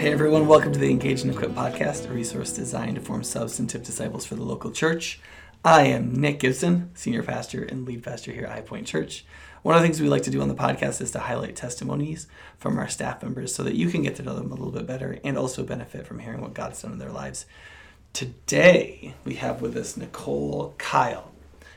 [0.00, 3.82] Hey everyone, welcome to the Engage and Equip podcast, a resource designed to form substantive
[3.82, 5.20] disciples for the local church.
[5.62, 9.26] I am Nick Gibson, senior pastor and lead pastor here at High Point Church.
[9.60, 12.28] One of the things we like to do on the podcast is to highlight testimonies
[12.56, 14.86] from our staff members so that you can get to know them a little bit
[14.86, 17.44] better and also benefit from hearing what God's done in their lives.
[18.14, 21.24] Today, we have with us Nicole Khail.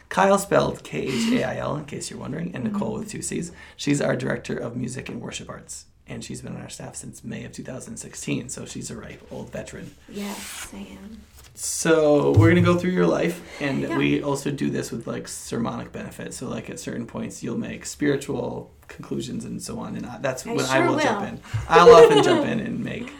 [0.09, 3.21] Khail spelled K H A I L, in case you're wondering, and Nicole with two
[3.21, 3.51] C's.
[3.75, 7.23] She's our director of music and worship arts, and she's been on our staff since
[7.23, 9.95] May of 2016, so she's a ripe old veteran.
[10.09, 11.21] Yes, I am.
[11.55, 13.97] So we're gonna go through your life, and Yeah.
[13.97, 16.33] we also do this with like sermonic benefit.
[16.33, 20.45] So like at certain points, you'll make spiritual conclusions and so on, and I, that's
[20.47, 21.39] I when I sure will, jump in.
[21.69, 23.11] I'll often jump in and make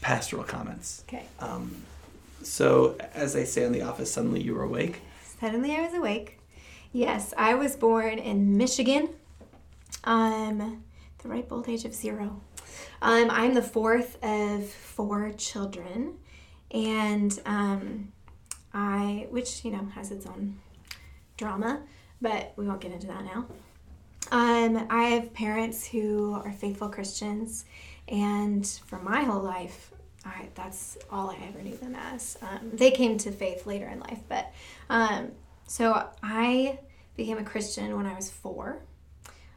[0.00, 1.02] pastoral comments.
[1.08, 1.24] Okay.
[1.40, 1.76] Um,
[2.42, 5.00] so as I say in the office, suddenly you were awake.
[5.40, 6.38] Suddenly I was awake.
[6.92, 9.08] Yes, I was born in Michigan.
[10.04, 10.84] Um,
[11.24, 12.40] the ripe old age of zero.
[13.02, 16.18] Um, I'm the fourth of four children,
[16.70, 18.12] and um,
[18.72, 20.58] I, which you know has its own
[21.36, 21.82] drama,
[22.20, 23.46] but we won't get into that now.
[24.30, 27.64] Um, I have parents who are faithful Christians,
[28.06, 29.92] and for my whole life,
[30.26, 32.36] I, that's all I ever knew them as.
[32.42, 34.52] Um, they came to faith later in life, but
[34.90, 35.32] um,
[35.66, 36.80] so I
[37.16, 38.82] became a Christian when I was four.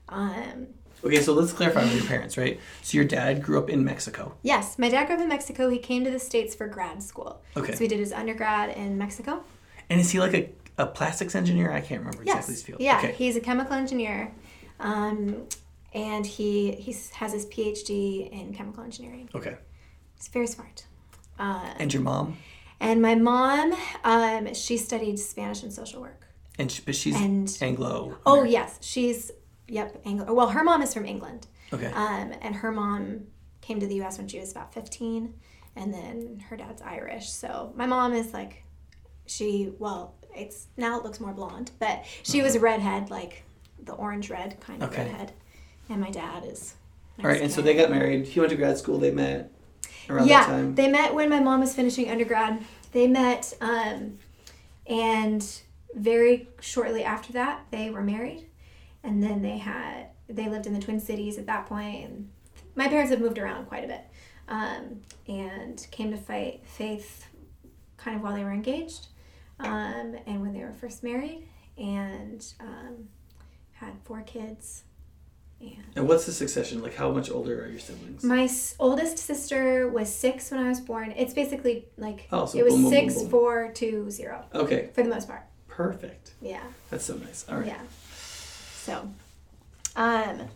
[0.09, 0.67] Um,
[1.03, 2.59] Okay, so let's clarify with your parents, right?
[2.81, 4.35] So your dad grew up in Mexico.
[4.41, 5.69] yes, my dad grew up in Mexico.
[5.69, 7.41] He came to the States for grad school.
[7.55, 7.73] Okay.
[7.73, 9.43] So he did his undergrad in Mexico.
[9.89, 11.71] And is he like a, a plastics engineer?
[11.71, 12.81] I can't remember exactly his field.
[12.81, 13.11] Yeah, Okay.
[13.13, 14.33] he's a chemical engineer.
[14.79, 15.43] Um,
[15.93, 19.29] and he, he has his PhD in chemical engineering.
[19.33, 19.55] Okay.
[20.15, 20.85] He's very smart.
[21.39, 22.37] Uh, And your mom?
[22.79, 26.25] and my mom, um, she studied Spanish and social work.
[26.59, 28.17] And she, but she's And- Anglo.
[28.25, 28.77] Oh, yes.
[28.81, 29.31] She's,
[29.67, 30.33] yep, Anglo.
[30.33, 31.47] Well, her mom is from England.
[31.73, 31.87] Okay.
[31.87, 33.21] Um, and her mom
[33.61, 34.17] came to the U.S.
[34.17, 35.33] when she was about 15,
[35.75, 37.29] and then her dad's Irish.
[37.29, 38.63] So my mom is like,
[39.25, 43.43] she well, it's now it looks more blonde, but she was a redhead, like
[43.83, 45.03] the orange red kind of Okay.
[45.03, 45.33] redhead.
[45.89, 46.75] And my dad is.
[47.19, 48.27] All right, and so they got married.
[48.27, 48.99] He went to grad school.
[48.99, 49.51] They met
[50.09, 50.75] around yeah, that time.
[50.75, 52.63] they met when my mom was finishing undergrad.
[52.91, 54.19] They met, um,
[54.85, 55.45] and
[55.95, 58.45] very shortly after that, they were married,
[59.03, 62.03] and then they had they lived in the Twin Cities at that point.
[62.05, 62.29] And
[62.75, 64.01] my parents have moved around quite a bit,
[64.47, 67.25] um, and came to fight faith
[67.97, 69.07] kind of while they were engaged,
[69.59, 71.47] um, and when they were first married,
[71.77, 73.07] and um,
[73.73, 74.83] had four kids.
[75.59, 76.83] And and what's the succession?
[76.83, 78.23] Like, how much older are your siblings?
[78.23, 81.11] my s- oldest sister was six when I was born.
[81.17, 83.29] It's basically like Oh, so it was boom, boom, boom, boom.
[83.29, 85.41] four, two, zero okay, for the most part.
[85.67, 86.33] perfect.
[86.41, 87.43] Yeah, That's so nice.
[87.49, 87.65] All right.
[87.67, 87.79] yeah.
[88.87, 89.11] So,
[89.97, 90.47] um,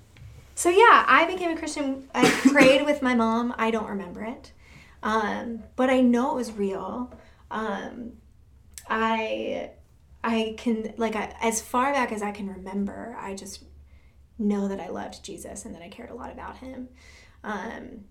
[0.56, 2.08] so yeah, I became a Christian.
[2.16, 3.54] I prayed with my mom.
[3.58, 4.54] I don't remember it,
[5.04, 7.12] um, but I know it was real.
[7.52, 8.14] Um,
[8.90, 9.72] I,
[10.24, 13.18] I can like I, as far back as I can remember.
[13.20, 13.66] I just
[14.40, 16.88] know that I loved Jesus and that I cared a lot about him.
[17.44, 18.06] Um,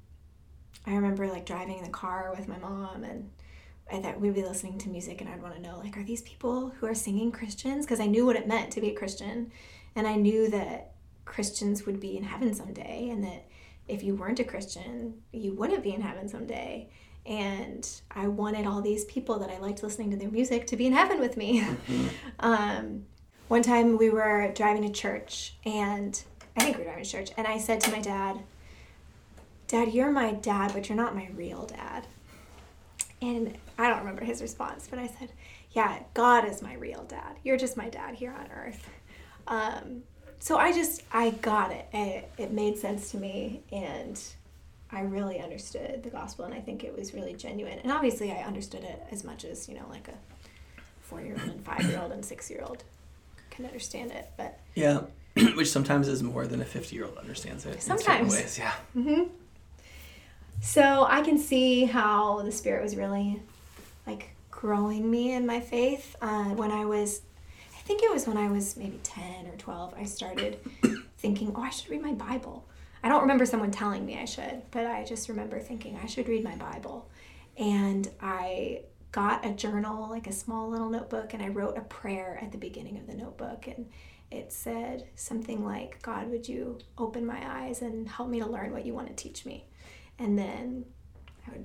[0.87, 3.31] I remember like driving in the car with my mom and
[3.91, 6.23] I thought we'd be listening to music and I'd want to know like are these
[6.23, 9.51] people who are singing Christians because I knew what it meant to be a Christian
[9.97, 10.93] and I knew that
[11.25, 13.47] Christians would be in heaven someday and that
[13.89, 16.89] if you weren't a Christian you wouldn't be in heaven someday
[17.27, 20.87] and I wanted all these people that I liked listening to their music to be
[20.87, 21.65] in heaven with me.
[22.41, 23.05] um,
[23.49, 26.23] one time we were driving to church and
[26.57, 28.41] I think we were driving to church and I said to my dad,
[29.69, 32.05] Dad, you're my dad, but you're not my real dad.
[33.23, 35.31] And I don't remember his response, but I said,
[35.73, 37.37] Yeah, God is my real dad.
[37.45, 38.89] You're just my dad here on earth.
[39.51, 40.03] Um,
[40.39, 41.87] so I just, I got it.
[41.93, 42.31] it.
[42.39, 44.19] It made sense to me, and
[44.91, 47.79] I really understood the gospel, and I think it was really genuine.
[47.81, 50.15] And obviously, I understood it as much as, you know, like a
[51.03, 52.85] four year old and five year old and six year old
[53.51, 54.31] can understand it.
[54.39, 55.03] But Yeah,
[55.57, 57.75] which sometimes is more than a fifty-year-old understands it.
[57.75, 58.33] In certain Sometimes.
[58.33, 59.25] ways, yeah.
[60.63, 63.41] So I can see how the Spirit was really
[64.07, 66.17] like growing me in my faith.
[66.21, 67.23] Uh, when I was,
[67.81, 70.59] I think it was when I was maybe 10 or 12, I started
[71.19, 72.69] thinking, oh, I should read my Bible.
[73.03, 76.29] I don't remember someone telling me I should, but I just remember thinking I should
[76.29, 77.09] read my Bible.
[77.57, 78.83] And I
[79.13, 82.59] got a journal, like a small little notebook, and I wrote a prayer at the
[82.59, 83.67] beginning of the notebook.
[83.67, 83.89] And
[84.31, 88.73] it said something like, God, would you open my eyes and help me to learn
[88.73, 89.65] what you want to teach me?
[90.19, 90.85] And then
[91.49, 91.65] I would,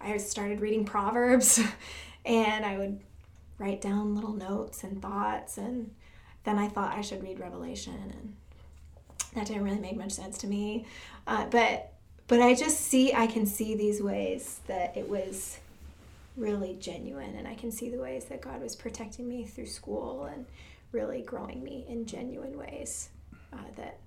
[0.00, 1.60] I started reading Proverbs
[2.24, 3.00] and I would
[3.58, 5.58] write down little notes and thoughts.
[5.58, 5.94] And
[6.44, 7.94] then I thought I should read Revelation.
[7.94, 8.36] And
[9.34, 10.86] that didn't really make much sense to me.
[11.26, 11.92] Uh, but
[12.28, 15.58] but I just see, I can see these ways that it was
[16.36, 20.24] really genuine, and I can see the ways that God was protecting me through school
[20.24, 20.44] and
[20.90, 23.10] really growing me in genuine ways
[23.52, 23.98] uh, that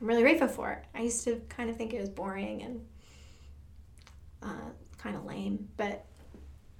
[0.00, 0.82] I'm really grateful for.
[0.94, 2.86] I used to kind of think it was boring and
[4.42, 6.06] uh, kind of lame, but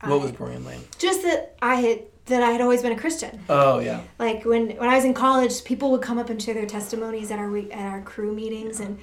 [0.01, 0.81] What I- was boring and lame?
[0.99, 3.41] just that I had that I had always been a Christian.
[3.49, 4.03] Oh yeah.
[4.19, 7.31] Like when when I was in college, people would come up and share their testimonies
[7.31, 8.99] at our at our Cru meetings, and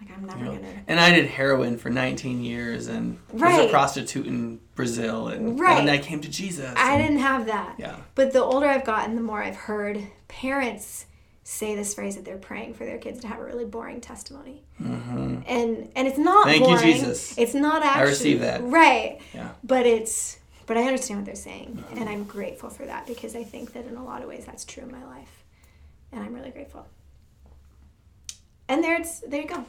[0.00, 0.82] like I'm never You know, gonna.
[0.88, 5.76] And I did heroin for 19 years and was a prostitute in Brazil and Right.
[5.84, 6.72] then I came to Jesus.
[6.76, 7.74] I and- didn't have that.
[7.78, 7.96] Yeah.
[8.14, 11.06] But the older I've gotten, the more I've heard parents
[11.42, 14.62] say this phrase that they're praying for their kids to have a really boring testimony,
[14.78, 16.82] hmm and and it's not Thank you, boring.
[16.82, 17.36] Jesus.
[17.38, 18.00] It's not actually.
[18.02, 18.62] I receive that.
[18.62, 19.20] Right.
[19.34, 19.50] Yeah.
[19.64, 21.98] But it's but I understand what they're saying, Mm-hmm.
[21.98, 24.64] and I'm grateful for that because I think that in a lot of ways that's
[24.64, 25.44] true in my life,
[26.12, 26.86] and I'm really grateful.
[28.68, 29.64] And there it's there you go.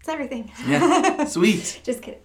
[0.00, 0.50] It's everything.
[0.66, 1.24] Yeah.
[1.26, 1.80] Sweet.
[1.84, 2.20] Just kidding.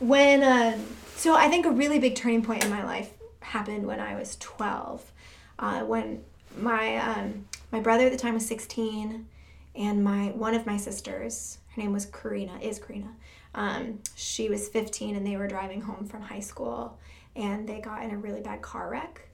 [0.00, 0.84] When um,
[1.16, 4.36] so I think a really big turning point in my life happened when I was
[4.40, 5.12] 12.
[5.58, 6.22] Uh, when
[6.56, 9.26] my um, my brother at the time was 16,
[9.74, 13.14] and my one of my sisters, her name was Karina, is Karina.
[13.54, 16.98] Um, she was 15, and they were driving home from high school,
[17.36, 19.28] and they got in a really bad car wreck.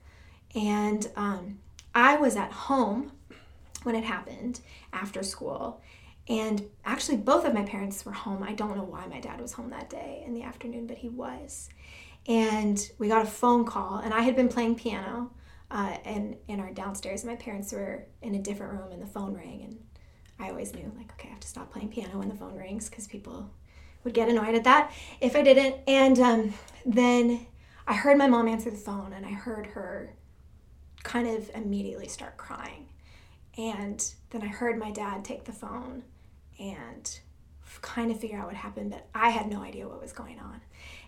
[0.55, 1.59] And um,
[1.93, 3.11] I was at home
[3.83, 4.59] when it happened
[4.93, 5.81] after school.
[6.29, 8.43] And actually, both of my parents were home.
[8.43, 11.09] I don't know why my dad was home that day in the afternoon, but he
[11.09, 11.69] was.
[12.27, 15.31] And we got a phone call, and I had been playing piano
[15.69, 17.25] uh, in, in our downstairs.
[17.25, 19.63] My parents were in a different room, and the phone rang.
[19.63, 19.83] And
[20.39, 22.89] I always knew, like, okay, I have to stop playing piano when the phone rings
[22.89, 23.49] because people
[24.03, 25.75] would get annoyed at that if I didn't.
[25.87, 26.53] And um,
[26.85, 27.45] then
[27.87, 30.13] I heard my mom answer the phone, and I heard her
[31.03, 32.87] kind of immediately start crying.
[33.57, 36.03] And then I heard my dad take the phone
[36.59, 37.19] and
[37.81, 40.61] kind of figure out what happened, but I had no idea what was going on.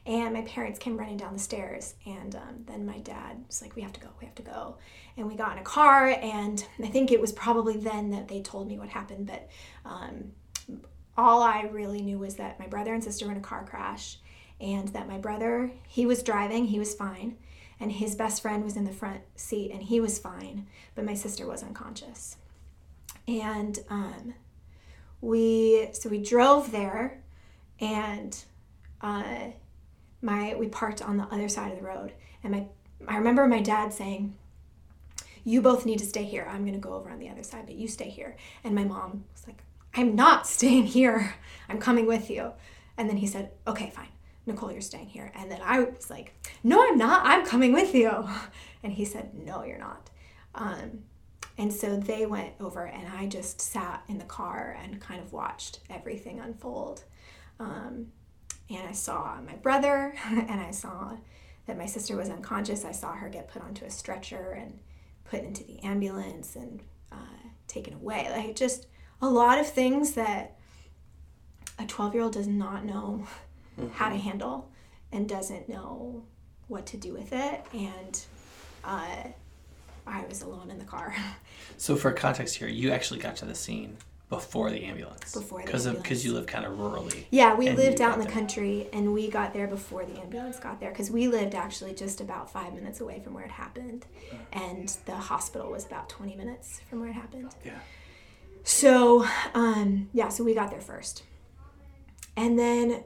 [0.10, 3.76] And my parents came running down the stairs, and um, then my dad was like,
[3.76, 4.78] We have to go, we have to go.
[5.16, 8.42] And we got in a car, and I think it was probably then that they
[8.42, 9.48] told me what happened, but
[9.86, 10.32] um,
[11.16, 14.18] all I really knew was that my brother and sister were in a car crash,
[14.60, 17.38] and that my brother, he was driving, he was fine,
[17.80, 20.66] and his best friend was in the front seat, and he was fine,
[20.96, 22.36] but my sister was unconscious.
[23.28, 24.34] And um,
[25.22, 27.22] we so we drove there,
[27.80, 28.36] and
[29.02, 29.50] uh,
[30.22, 32.14] my we parked on the other side of the road,
[32.44, 32.66] and my
[33.08, 34.36] I remember my dad saying,
[35.44, 36.48] "You both need to stay here.
[36.50, 39.26] I'm gonna go over on the other side, but you stay here." And my mom
[39.34, 39.64] was like,
[39.94, 41.36] "I'm not staying here.
[41.68, 42.54] I'm coming with you."
[42.98, 44.10] And then he said, "Okay, fine."
[44.46, 45.32] Nicole, you're staying here.
[45.36, 46.34] And then I was like,
[46.64, 47.26] no, I'm not.
[47.26, 48.28] I'm coming with you.
[48.82, 50.10] And he said, no, you're not.
[50.56, 51.04] Um,
[51.58, 55.34] and so they went over, and I just sat in the car and kind of
[55.34, 57.04] watched everything unfold.
[57.60, 58.14] Um,
[58.70, 61.18] and I saw my brother, and I saw
[61.66, 62.86] that my sister was unconscious.
[62.86, 64.80] I saw her get put onto a stretcher and
[65.26, 66.82] put into the ambulance and
[67.12, 67.16] uh,
[67.68, 68.28] taken away.
[68.30, 68.88] Like just
[69.22, 70.58] a lot of things that
[71.78, 73.28] a 12 year old does not know
[73.94, 74.72] how to handle
[75.12, 76.24] and doesn't know
[76.68, 77.62] what to do with it.
[77.74, 78.26] And
[78.84, 79.16] uh,
[80.08, 81.16] I was alone in the car.
[81.78, 83.96] So for context here, you actually got to the scene
[84.30, 85.34] before the ambulance.
[85.34, 87.26] Before the Because of because you live kind of rurally.
[87.32, 88.34] yeah, we lived out in the there.
[88.34, 92.22] country and we got there before the ambulance got there because we lived actually just
[92.22, 94.06] about five minutes away from where it happened.
[94.54, 97.56] And the hospital was about 20 minutes from where it happened.
[97.66, 97.80] Yeah.
[98.64, 101.24] So, um, yeah, so we got there first.
[102.38, 103.04] And then,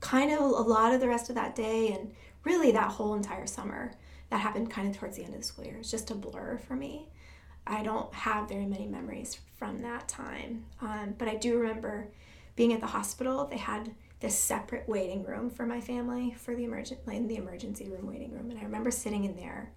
[0.00, 2.12] kind of a lot of the rest of that day, and
[2.44, 3.92] really that whole entire summer,
[4.30, 5.76] that happened kind of towards the end of the school year.
[5.78, 7.08] It's just a blur for me.
[7.66, 10.64] I don't have very many memories from that time.
[10.80, 12.08] Um, but I do remember
[12.56, 13.46] being at the hospital.
[13.46, 17.88] They had this separate waiting room for my family for the emergent, like the emergency
[17.88, 18.50] room waiting room.
[18.50, 19.72] And I remember sitting in there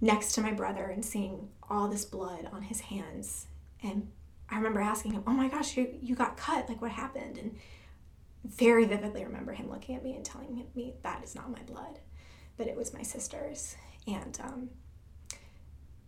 [0.00, 3.46] next to my brother and seeing all this blood on his hands.
[3.82, 4.10] And
[4.48, 6.68] I remember asking him, "Oh my gosh, you you got cut!
[6.68, 7.56] Like what happened?" And
[8.44, 12.00] very vividly remember him looking at me and telling me that is not my blood,
[12.56, 13.76] but it was my sister's.
[14.06, 14.70] And um,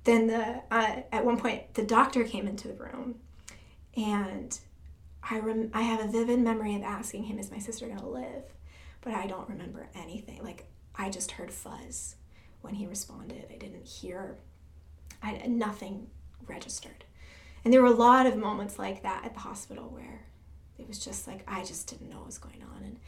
[0.04, 3.16] then the uh, at one point the doctor came into the room,
[3.97, 4.59] and
[5.23, 8.44] I rem- I have a vivid memory of asking him, "Is my sister gonna live?"
[9.00, 10.42] But I don't remember anything.
[10.42, 10.66] Like
[10.97, 12.16] I just heard fuzz
[12.62, 13.47] when he responded.
[13.52, 14.37] I didn't hear.
[15.23, 16.09] I nothing
[16.47, 17.04] registered.
[17.64, 20.23] And there were a lot of moments like that at the hospital where
[20.78, 22.82] it was just like I just didn't know what was going on.
[22.82, 22.99] And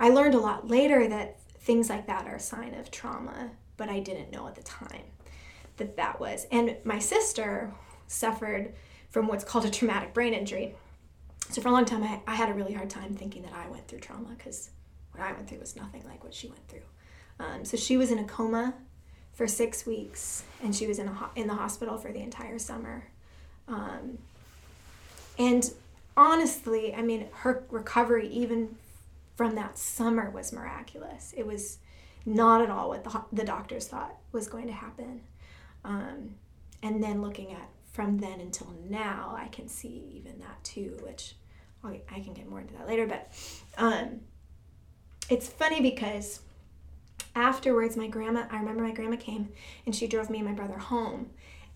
[0.00, 3.88] I learned a lot later that things like that are a sign of trauma, but
[3.88, 5.04] I didn't know at the time
[5.76, 6.46] that that was.
[6.50, 7.72] And my sister
[8.06, 8.74] suffered
[9.10, 10.74] from what's called a traumatic brain injury.
[11.50, 13.68] So for a long time, I, I had a really hard time thinking that I
[13.68, 14.70] went through trauma because
[15.12, 16.82] what I went through was nothing like what she went through.
[17.38, 18.74] Um, so she was in a coma
[19.32, 23.08] for six weeks, and she was in a in the hospital for the entire summer.
[23.68, 24.18] Um,
[25.38, 25.70] and
[26.16, 28.76] honestly, I mean, her recovery even
[29.36, 31.34] from that summer was miraculous.
[31.36, 31.78] It was
[32.24, 35.22] not at all what the, the doctors thought was going to happen.
[35.84, 36.36] Um,
[36.82, 41.34] and then looking at from then until now, I can see even that too, which
[41.84, 43.06] I'll, I can get more into that later.
[43.06, 43.30] But
[43.76, 44.20] um,
[45.28, 46.40] it's funny because
[47.34, 49.50] afterwards, my grandma, I remember my grandma came
[49.86, 51.30] and she drove me and my brother home.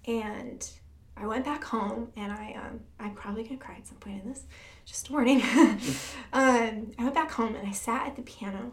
[0.07, 0.69] And
[1.17, 4.29] I went back home and I, um, I'm probably gonna cry at some point in
[4.31, 4.45] this,
[4.85, 5.43] just a warning.
[6.33, 8.73] um, I went back home and I sat at the piano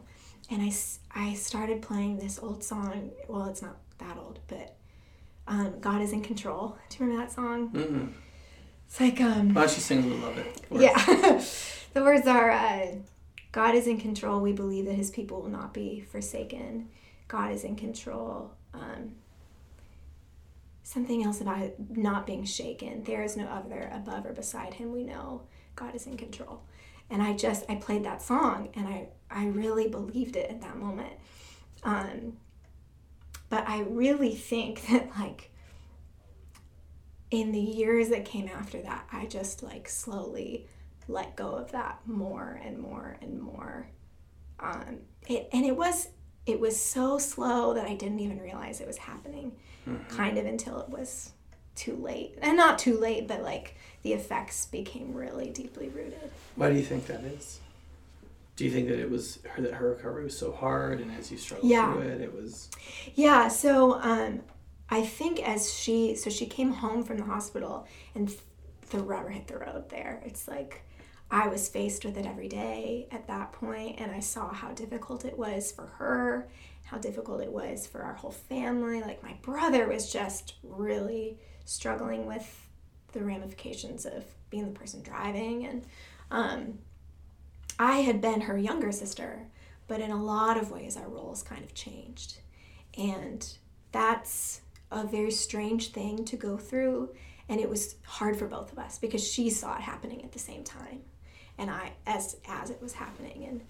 [0.49, 0.71] and I,
[1.13, 3.11] I started playing this old song.
[3.27, 4.75] Well, it's not that old, but
[5.47, 6.77] um, God is in control.
[6.89, 7.69] Do you remember that song?
[7.71, 8.07] Mm-hmm.
[8.87, 10.61] It's like, um, Why don't you sing a little of it?
[10.71, 11.41] yeah.
[11.93, 12.87] the words are uh,
[13.51, 14.39] God is in control.
[14.39, 16.89] We believe that his people will not be forsaken.
[17.27, 18.51] God is in control.
[18.73, 19.15] Um,
[20.83, 23.03] something else about it not being shaken.
[23.03, 24.91] There is no other above or beside him.
[24.91, 25.41] We know
[25.75, 26.61] God is in control.
[27.09, 30.77] And I just, I played that song and I, I really believed it at that
[30.77, 31.13] moment.
[31.83, 32.37] Um,
[33.53, 35.51] but I really think that, like,
[37.29, 40.65] in the years that came after that, I just like slowly
[41.07, 43.89] let go of that more and more and more.
[44.59, 46.09] Um, it, and it was
[46.47, 49.51] it was so slow that I didn't even realize it was happening,
[50.09, 51.31] kind of until it was
[51.75, 56.31] too late, and not too late, but like the effects became really deeply rooted.
[56.55, 57.59] Why do you think that is?
[58.55, 61.31] Do you think that it was her that her recovery was so hard, and as
[61.31, 61.91] you struggled Yeah.
[61.91, 62.69] through it, it was
[63.15, 64.41] Yeah, so um,
[64.89, 68.39] I think as she so she came home from the hospital and th-
[68.91, 70.21] the rubber hit the road there.
[70.25, 70.83] It's like
[71.31, 75.25] I was faced with it every day at that point and I saw how difficult
[75.25, 76.47] it was for her,
[76.83, 79.01] how difficult it was for our whole family.
[79.01, 82.67] Like my brother was just really struggling with
[83.13, 85.85] the ramifications of being the person driving and
[86.29, 86.77] um,
[87.79, 89.47] I had been her younger sister,
[89.87, 92.37] but in a lot of ways our roles kind of changed.
[92.97, 93.45] And
[93.91, 94.61] that's
[94.91, 97.09] a very strange thing to go through.
[97.49, 100.39] And it was hard for both of us because she saw it happening at the
[100.39, 101.01] same time.
[101.57, 103.45] And I, as, as it was happening.
[103.45, 103.61] And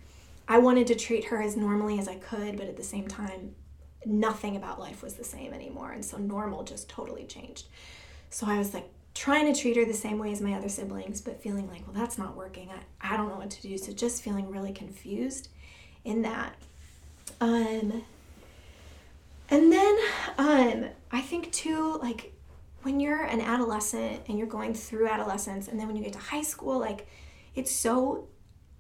[0.47, 3.55] I wanted to treat her as normally as I could, but at the same time,
[4.05, 5.91] nothing about life was the same anymore.
[5.91, 7.67] And so normal just totally changed.
[8.29, 11.21] So I was like trying to treat her the same way as my other siblings,
[11.21, 12.69] but feeling like, well, that's not working.
[12.69, 13.77] I, I don't know what to do.
[13.77, 15.49] So just feeling really confused
[16.03, 16.55] in that.
[17.39, 18.03] Um,
[19.49, 19.97] and then
[20.37, 22.33] um, I think too, like
[22.81, 26.19] when you're an adolescent and you're going through adolescence, and then when you get to
[26.19, 27.07] high school, like
[27.55, 28.27] it's so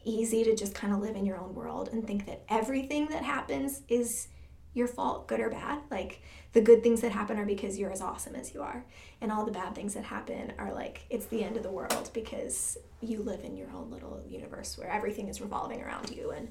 [0.03, 3.23] easy to just kind of live in your own world and think that everything that
[3.23, 4.27] happens is
[4.73, 5.79] your fault, good or bad.
[5.91, 6.21] Like
[6.53, 8.85] the good things that happen are because you're as awesome as you are,
[9.21, 12.09] and all the bad things that happen are like it's the end of the world
[12.13, 16.47] because you live in your own little universe where everything is revolving around you and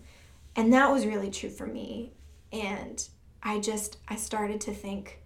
[0.55, 2.13] and that was really true for me
[2.53, 3.09] and
[3.43, 5.21] I just I started to think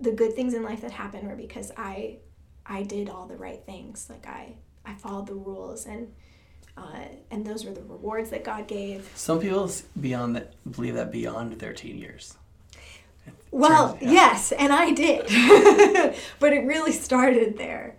[0.00, 2.18] the good things in life that happened were because I
[2.64, 4.06] I did all the right things.
[4.08, 6.12] Like I I followed the rules and
[6.76, 9.10] uh, and those were the rewards that God gave.
[9.14, 9.70] some people
[10.00, 12.36] beyond that believe that beyond their teen years.
[13.50, 15.22] Well, yes, and I did.
[16.38, 17.96] but it really started there.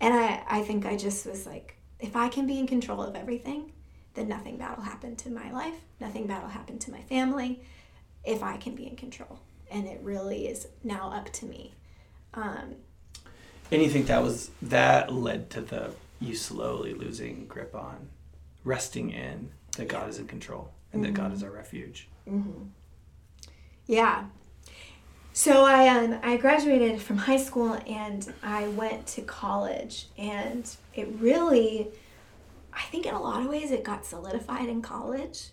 [0.00, 3.14] And I, I think I just was like, if I can be in control of
[3.16, 3.72] everything,
[4.14, 5.74] then nothing bad will happen to my life.
[6.00, 7.62] Nothing bad will happen to my family
[8.24, 9.40] if I can be in control.
[9.70, 11.74] And it really is now up to me.
[12.34, 12.76] Um,
[13.70, 18.08] And you think that was that led to the you slowly losing grip on
[18.64, 22.08] resting in that God is in control and that God is our refuge.
[23.86, 24.24] Yeah.
[25.32, 31.08] So I um I graduated from high school and I went to college and it
[31.18, 31.88] really
[32.72, 35.48] I think in a lot of ways it got solidified in college.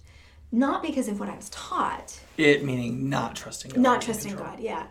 [0.52, 3.80] Not because of what I was taught, It meaning not trusting God.
[3.82, 4.36] not trusting.
[4.36, 4.88] God, yeah.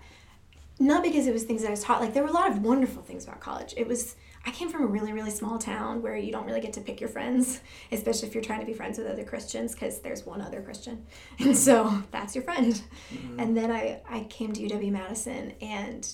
[0.79, 2.01] Not because it was things that I was taught.
[2.01, 3.75] Like there were a lot of wonderful things about college.
[3.77, 4.15] It was
[4.49, 7.03] I came from a really really small town where you don't really get to pick
[7.03, 7.61] your friends,
[7.93, 11.05] especially if you're trying to be friends with other Christians because there's one other Christian.
[11.39, 12.81] And so that's your friend.
[13.37, 16.11] And then I I came to UW Madison and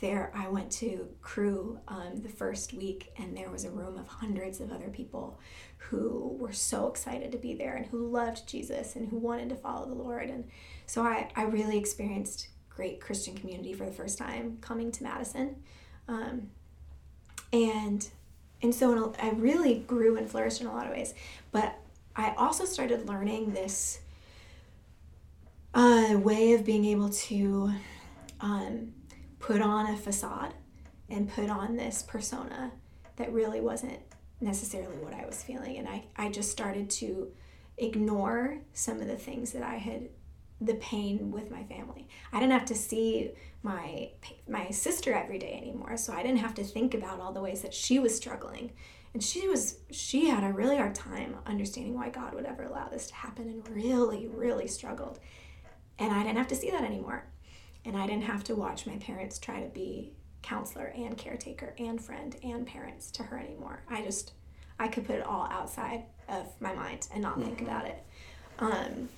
[0.00, 4.08] there I went to Cru um, the first week and there was a room of
[4.08, 5.38] hundreds of other people
[5.76, 9.56] who were so excited to be there and who loved Jesus and who wanted to
[9.56, 10.44] follow the Lord and
[10.86, 15.56] so I, I really experienced great Christian community for the first time coming to Madison
[16.08, 16.48] um,
[17.52, 18.08] and
[18.62, 21.14] and so I really grew and flourished in a lot of ways.
[21.52, 21.78] But
[22.16, 24.00] I also started learning this
[25.74, 27.70] uh, way of being able to
[28.40, 28.94] um,
[29.38, 30.54] put on a facade
[31.08, 32.72] and put on this persona
[33.16, 33.98] that really wasn't
[34.40, 35.76] necessarily what I was feeling.
[35.76, 37.30] And I, I just started to
[37.76, 40.08] ignore some of the things that I had
[40.60, 42.08] the pain with my family.
[42.32, 44.10] I didn't have to see my
[44.48, 47.62] my sister every day anymore, so I didn't have to think about all the ways
[47.62, 48.72] that she was struggling.
[49.14, 52.88] And she was she had a really hard time understanding why God would ever allow
[52.88, 55.18] this to happen and really really struggled.
[55.98, 57.26] And I didn't have to see that anymore.
[57.84, 60.12] And I didn't have to watch my parents try to be
[60.42, 63.82] counselor and caretaker and friend and parents to her anymore.
[63.88, 64.32] I just
[64.78, 67.44] I could put it all outside of my mind and not mm-hmm.
[67.44, 68.02] think about it.
[68.58, 69.08] Um,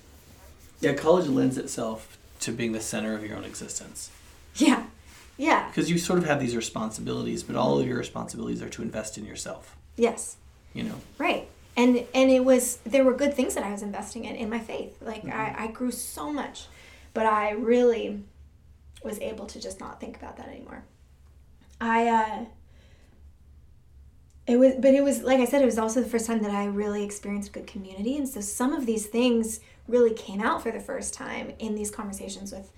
[0.81, 4.11] yeah, college lends itself to being the center of your own existence.
[4.55, 4.85] Yeah,
[5.37, 5.67] yeah.
[5.67, 9.17] Because you sort of have these responsibilities, but all of your responsibilities are to invest
[9.17, 9.77] in yourself.
[9.95, 10.37] Yes.
[10.73, 10.95] You know.
[11.17, 11.47] Right.
[11.77, 14.59] And and it was there were good things that I was investing in in my
[14.59, 14.97] faith.
[15.01, 15.39] Like mm-hmm.
[15.39, 16.65] I, I grew so much,
[17.13, 18.23] but I really
[19.03, 20.83] was able to just not think about that anymore.
[21.79, 22.45] I uh
[24.47, 26.51] it was but it was like i said it was also the first time that
[26.51, 30.71] i really experienced good community and so some of these things really came out for
[30.71, 32.71] the first time in these conversations with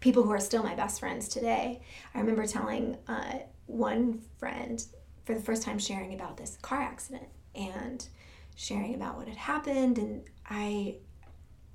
[0.00, 1.80] people who are still my best friends today.
[2.14, 4.84] I remember telling uh, one friend
[5.24, 8.06] for the first time sharing about this car accident and
[8.56, 10.94] sharing about what had happened and i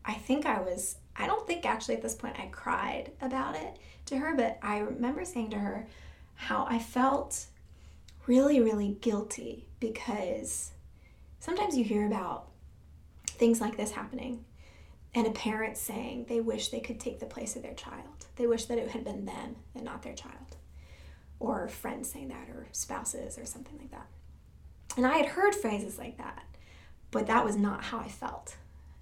[0.05, 3.77] i think i was i don't think actually at this point i cried about it
[4.05, 5.87] to her but i remember saying to her
[6.35, 7.47] how i felt
[8.27, 10.71] really, really guilty because
[11.39, 12.49] sometimes you hear about
[13.37, 14.45] things like this happening
[15.13, 18.27] and a parent saying they wish they could take the place of their child.
[18.35, 20.57] They wish that it had been them and not their child.
[21.39, 24.07] Or friends saying that, or spouses, or something like that.
[24.95, 26.43] And I had heard phrases like that,
[27.11, 28.57] but that was not how I felt.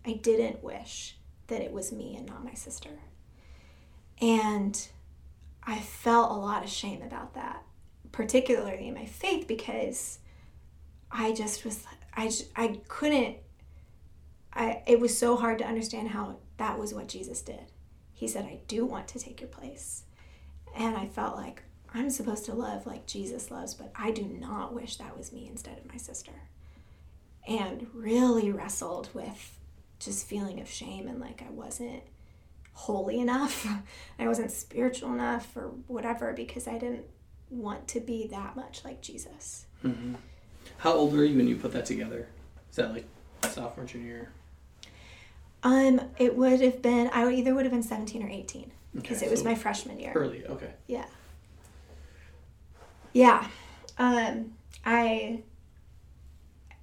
[0.05, 1.15] I didn't wish
[1.47, 2.89] that it was me and not my sister.
[4.21, 4.87] And
[5.63, 7.63] I felt a lot of shame about that
[8.15, 10.19] particularly in my faith because
[11.11, 11.83] I just was
[12.15, 13.35] I I couldn't
[14.55, 17.71] I it was so hard to understand how that was what Jesus did.
[18.13, 20.03] He said, "I do want to take your place."
[20.75, 21.63] And I felt like
[21.93, 25.47] I'm supposed to love like Jesus loves, but I do not wish that was me
[25.49, 26.33] instead of my sister.
[27.47, 29.59] And really wrestled with
[29.99, 32.03] just feeling of shame and like I wasn't
[32.73, 33.65] holy enough.
[34.19, 37.05] I wasn't spiritual enough or whatever because I didn't
[37.49, 39.65] want to be that much like Jesus.
[39.83, 40.15] Mm-hmm.
[40.77, 42.27] How old were you when you put that together?
[42.69, 43.07] Is that like
[43.49, 44.29] sophomore, junior?
[45.65, 49.25] Um, it would have been I either would have been seventeen or eighteen because okay,
[49.25, 50.13] it was so my freshman year.
[50.13, 50.69] Early, okay.
[50.87, 51.05] Yeah.
[53.11, 53.47] Yeah,
[53.97, 54.53] um,
[54.85, 55.39] I,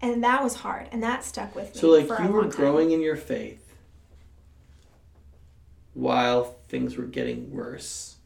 [0.01, 1.81] and that was hard, and that stuck with me.
[1.81, 3.63] So, like, you were growing in your faith
[5.95, 8.17] while things were getting worse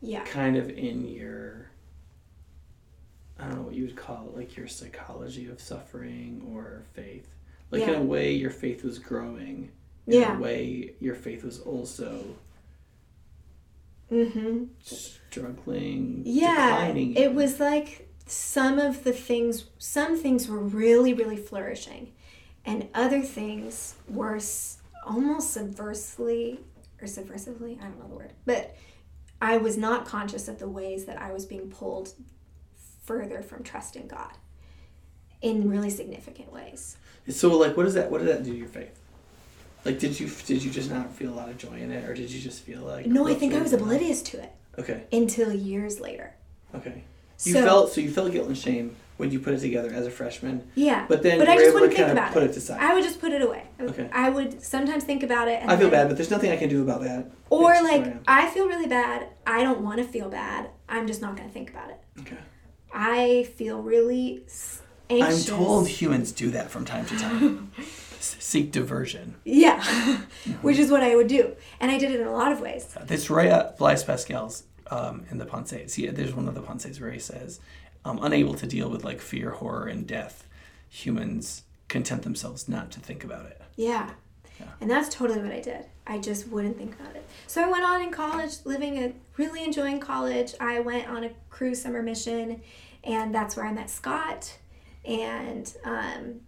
[0.00, 1.70] yeah kind of in your
[3.38, 7.26] I don't know what you would call it, like your psychology of suffering or faith.
[7.72, 7.92] Like yeah.
[7.92, 9.72] in a way, your faith was growing.
[10.06, 10.36] In yeah.
[10.36, 12.22] a way, your faith was also
[14.10, 14.64] mm-hmm.
[14.80, 16.22] struggling.
[16.26, 16.68] Yeah.
[16.68, 17.14] Declining.
[17.16, 22.12] It was like some of the things, some things were really, really flourishing,
[22.66, 24.38] and other things were
[25.06, 26.58] almost subversively
[27.00, 27.80] or subversively.
[27.80, 28.76] I don't know the word, but
[29.40, 32.12] I was not conscious of the ways that I was being pulled
[33.02, 34.36] further from trusting God
[35.42, 36.96] in really significant ways.
[37.28, 38.98] So like what does that what did that do to your faith?
[39.84, 42.14] Like did you did you just not feel a lot of joy in it or
[42.14, 44.52] did you just feel like No, I think I was oblivious to it.
[44.78, 45.04] Okay.
[45.12, 46.34] Until years later.
[46.74, 47.04] Okay.
[47.44, 50.06] You so, felt so you felt guilt and shame when you put it together as
[50.06, 50.68] a freshman.
[50.74, 51.06] Yeah.
[51.08, 52.50] But then but I just wouldn't think about put it.
[52.50, 52.80] it aside.
[52.80, 53.64] I would just put it away.
[53.80, 54.08] Okay.
[54.12, 55.62] I would sometimes think about it.
[55.66, 57.30] I feel bad, but there's nothing I can do about that.
[57.50, 59.28] Or it's like I, I feel really bad.
[59.46, 60.70] I don't want to feel bad.
[60.88, 62.00] I'm just not going to think about it.
[62.20, 62.38] Okay.
[62.92, 64.44] I feel really
[65.20, 65.50] anxious.
[65.50, 67.72] I'm told humans do that from time to time.
[68.20, 69.34] Seek diversion.
[69.44, 70.52] Yeah, mm-hmm.
[70.62, 72.96] which is what I would do, and I did it in a lot of ways.
[73.04, 75.90] This right at Blaise Pascal's um, in the Pensées.
[75.90, 77.60] See, there's one of the Pensées where he says,
[78.04, 80.46] um, unable to deal with like fear, horror, and death,
[80.88, 83.60] humans content themselves not to think about it.
[83.76, 84.10] Yeah.
[84.60, 84.66] yeah.
[84.80, 85.86] And that's totally what I did.
[86.06, 87.26] I just wouldn't think about it.
[87.46, 90.54] So I went on in college, living a really enjoying college.
[90.60, 92.60] I went on a Cru summer mission,
[93.04, 94.58] and that's where I met Scott.
[95.04, 96.40] And um,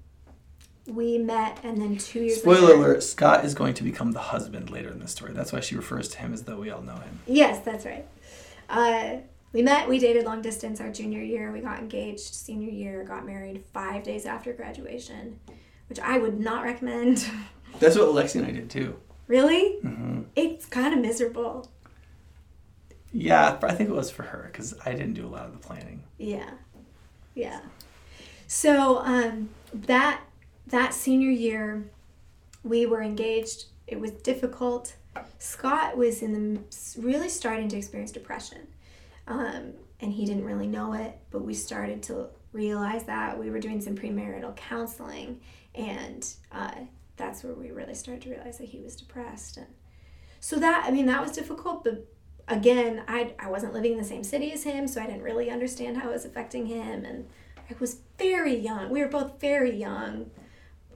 [0.87, 2.41] we met, and then two years.
[2.41, 5.33] Spoiler later, alert: Scott is going to become the husband later in the story.
[5.33, 7.21] That's why she refers to him as though we all know him.
[7.27, 8.07] Yes, that's right.
[8.69, 9.17] Uh,
[9.53, 13.25] we met, we dated long distance our junior year, we got engaged senior year, got
[13.25, 15.39] married five days after graduation,
[15.89, 17.25] which I would not recommend.
[17.79, 18.97] That's what Alexi and I did too.
[19.29, 19.77] really?
[19.81, 21.71] hmm It's kind of miserable.
[23.13, 25.59] Yeah, I think it was for her because I didn't do a lot of the
[25.59, 26.03] planning.
[26.19, 26.51] Yeah.
[27.37, 27.61] Yeah.
[28.47, 30.21] So um, that
[30.67, 31.85] that senior year,
[32.63, 33.67] we were engaged.
[33.87, 34.97] It was difficult.
[35.39, 38.67] Scott was in the really starting to experience depression,
[39.27, 41.19] um, and he didn't really know it.
[41.31, 45.41] But we started to realize that we were doing some premarital counseling,
[45.75, 46.73] and uh,
[47.17, 49.57] that's where we really started to realize that he was depressed.
[49.57, 49.67] And
[50.41, 52.07] so that I mean that was difficult, but
[52.49, 55.51] again, I I wasn't living in the same city as him, so I didn't really
[55.51, 57.27] understand how it was affecting him, and
[57.71, 58.91] I was very young.
[58.91, 60.31] We were both very young.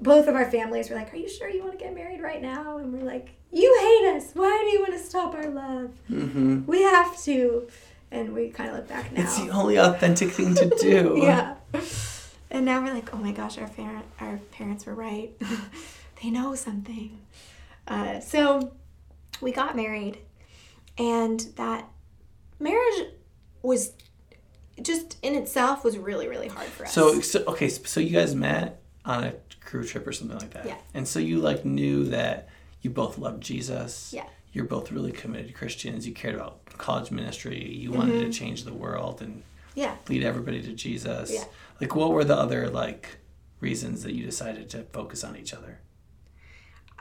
[0.00, 2.40] Both of our families were like, "Are you sure you want to get married right
[2.40, 4.30] now?" And we're like, "You hate us.
[4.34, 5.90] Why do you want to stop our love?
[6.10, 6.66] Mm-hmm.
[6.66, 7.68] We have to."
[8.10, 9.22] And we kind of look back now.
[9.22, 11.18] It's the only authentic thing to do.
[11.22, 11.56] yeah.
[12.50, 15.32] And now we're like, "Oh my gosh, our parent, our parents were right.
[16.22, 17.20] they know something."
[17.86, 18.72] Uh, so
[19.40, 20.18] we got married,
[20.96, 21.88] and that
[22.60, 23.06] marriage
[23.62, 23.92] was
[24.82, 26.92] just in itself was really really hard for us.
[26.92, 30.64] So, so okay, so you guys met on a Cru trip or something like that.
[30.64, 30.76] Yeah.
[30.94, 32.48] And so you like knew that
[32.80, 34.12] you both loved Jesus.
[34.14, 34.24] Yeah.
[34.52, 36.06] You're both really committed Christians.
[36.06, 37.62] You cared about college ministry.
[37.70, 38.30] You wanted Mm-hmm.
[38.30, 39.42] to change the world and
[39.74, 39.96] yeah.
[40.08, 41.30] lead everybody to Jesus.
[41.32, 41.44] Yeah.
[41.82, 43.18] Like, what were the other like
[43.60, 45.80] reasons that you decided to focus on each other?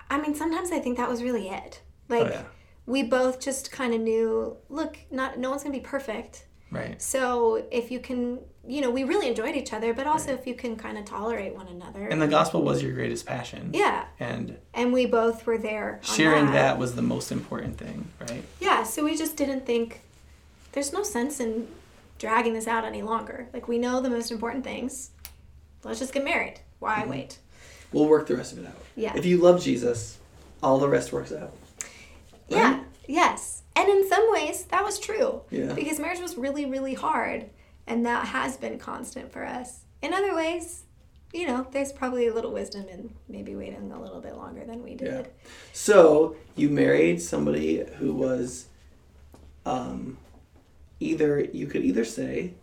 [0.10, 1.82] I mean, sometimes I think that was really it.
[2.10, 2.44] Like oh yeah.
[2.86, 6.47] we both just kind of knew, look, not no one's gonna be perfect.
[6.72, 7.02] Right.
[7.02, 10.54] So if you can, you know, we really enjoyed each other, but also if you
[10.54, 12.08] can kind of tolerate one another.
[12.08, 13.72] And the gospel was your greatest passion.
[13.74, 16.00] yeah, And and we both were there.
[16.04, 18.44] sharing that was the most important thing, right?
[18.60, 20.02] Yeah, so we just didn't think
[20.74, 21.68] there's no sense in
[22.20, 23.48] dragging this out any longer.
[23.54, 25.12] Like we know the most important things.
[25.84, 26.60] Let's just get married.
[26.80, 27.10] Why Mm-hmm.
[27.10, 27.40] wait?
[27.94, 28.76] We'll work the rest of it out.
[28.98, 29.14] Yeah.
[29.16, 30.18] If you love Jesus,
[30.62, 31.54] all the rest works out.
[32.50, 32.82] Yeah.
[33.08, 33.57] Yes.
[33.78, 35.42] And in some ways, that was true.
[35.52, 35.74] Yeah.
[35.74, 37.50] Because marriage was really, really hard.
[37.86, 39.82] And that has been constant for us.
[40.02, 40.84] In other ways,
[41.34, 44.84] you know, there's probably a little wisdom in maybe waiting a little bit longer than
[44.84, 45.08] we did.
[45.08, 45.54] Yeah.
[45.74, 48.66] So you married somebody who was,
[49.66, 50.18] um,
[51.00, 52.54] either you could either say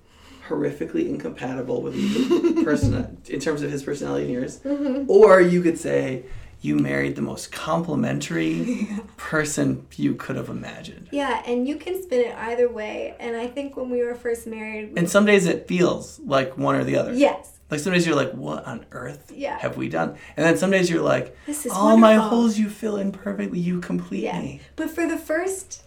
[0.49, 1.95] horrifically incompatible with
[2.65, 5.11] person in terms of his personality and yours, Mm-hmm.
[5.11, 6.25] or you could say
[6.65, 11.09] you married the most complementary person you could have imagined.
[11.13, 13.15] Yeah, and you can spin it either way.
[13.21, 16.57] And I think when we were first married, we- And some days it feels like
[16.57, 17.13] one or the other.
[17.13, 19.59] yes, Like some days you're like, what on earth Yeah.
[19.59, 20.17] have we done?
[20.39, 23.59] And then some days you're like, This is all my holes you fill in perfectly.
[23.59, 24.41] You complete yeah.
[24.41, 24.61] me.
[24.77, 25.83] But for the first,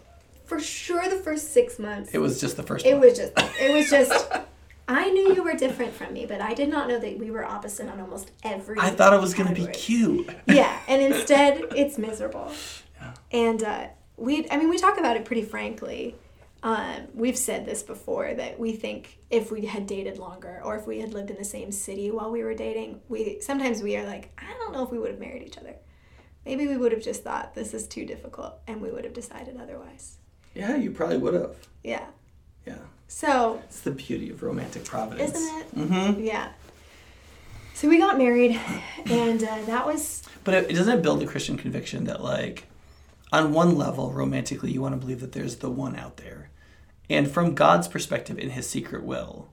[0.46, 3.02] for sure, the first six months, It was just the first it one.
[3.02, 4.32] was just, it was just.
[4.88, 7.44] I knew you were different from me, but I did not know that we were
[7.44, 8.80] opposite on almost every.
[8.80, 10.30] I thought it was gonna be cute.
[10.48, 12.52] yeah, and instead it's miserable.
[12.96, 13.14] Yeah.
[13.32, 16.16] And uh, we, I mean, we talk about it pretty frankly.
[16.64, 20.88] Um, we've said this before that we think if we had dated longer or if
[20.88, 24.06] we had lived in the same city while we were dating, we sometimes we are
[24.06, 25.76] like, I don't know if we would have married each other.
[26.46, 29.58] Maybe we would have just thought this is too difficult, and we would have decided
[29.62, 30.18] otherwise.
[30.56, 31.56] Yeah, you probably would have.
[31.84, 32.06] Yeah.
[32.66, 32.78] Yeah.
[33.08, 35.34] So It's the beauty of romantic providence.
[35.34, 35.76] Isn't it?
[35.76, 36.24] Mm-hmm.
[36.24, 36.50] yeah.
[37.74, 38.60] So we got married,
[39.06, 42.66] and uh, that was But it, doesn't it build a Christian conviction that, like,
[43.32, 46.50] on one level, romantically, you want to believe that there's the one out there,
[47.10, 49.50] and from God's perspective, in His secret will,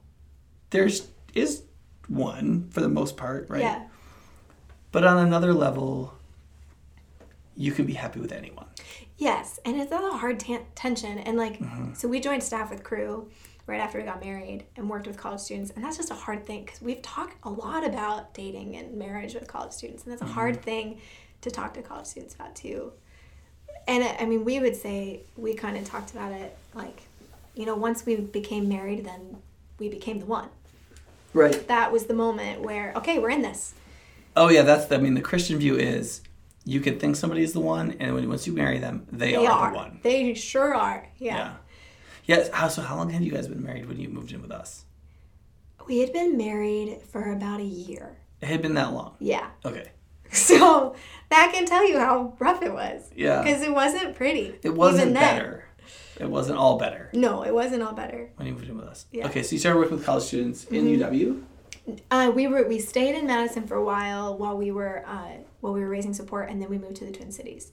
[0.70, 1.64] there's is
[2.08, 3.60] one for the most part, right?
[3.62, 3.84] yeah.
[4.90, 6.14] But on another level,
[7.56, 8.66] you can be happy with anyone.
[9.16, 11.18] Yes, and it's a hard ten- tension.
[11.18, 11.94] And like, Mm-hmm.
[11.94, 13.28] so we joined staff with Cru
[13.66, 16.44] right after we got married and worked with college students, and that's just a hard
[16.44, 20.22] thing because we've talked a lot about dating and marriage with college students, and that's
[20.22, 20.64] a hard Mm-hmm.
[20.64, 21.00] thing
[21.42, 22.92] to talk to college students about too.
[23.86, 27.02] And uh, I mean, we would say we kind of talked about it like,
[27.54, 29.36] you know, once we became married, then
[29.78, 30.48] we became the one.
[31.34, 31.66] Right.
[31.68, 33.74] That was the moment where okay, we're in this.
[34.36, 36.20] Oh yeah, that's I mean the Christian view is
[36.64, 39.46] you could think somebody is the one, and when once you marry them, they, They
[39.46, 39.70] are, are.
[39.70, 40.00] the one.
[40.02, 41.08] They sure are.
[41.18, 41.36] Yeah.
[41.36, 41.54] Yeah.
[42.26, 42.48] Yes.
[42.52, 42.82] How so?
[42.82, 44.84] How long have you guys been married when you moved in with us?
[45.86, 48.16] We had been married for about a year.
[48.40, 49.16] It had been that long.
[49.20, 49.48] Yeah.
[49.64, 49.90] Okay.
[50.32, 50.96] So
[51.30, 53.08] that can tell you how rough it was.
[53.14, 53.42] Yeah.
[53.42, 54.58] Because it wasn't pretty.
[54.64, 55.64] It wasn't better.
[56.18, 58.30] It wasn't all better No, it wasn't all better.
[58.36, 59.06] when you moved in with us.
[59.12, 59.22] Yeah.
[59.24, 59.30] Mm-hmm.
[59.30, 61.42] Okay, so you started working with college students in UW.
[62.10, 65.72] Uh, we were we stayed in Madison for a while while we were uh, while
[65.72, 67.72] we were raising support, and then we moved to the Twin Cities.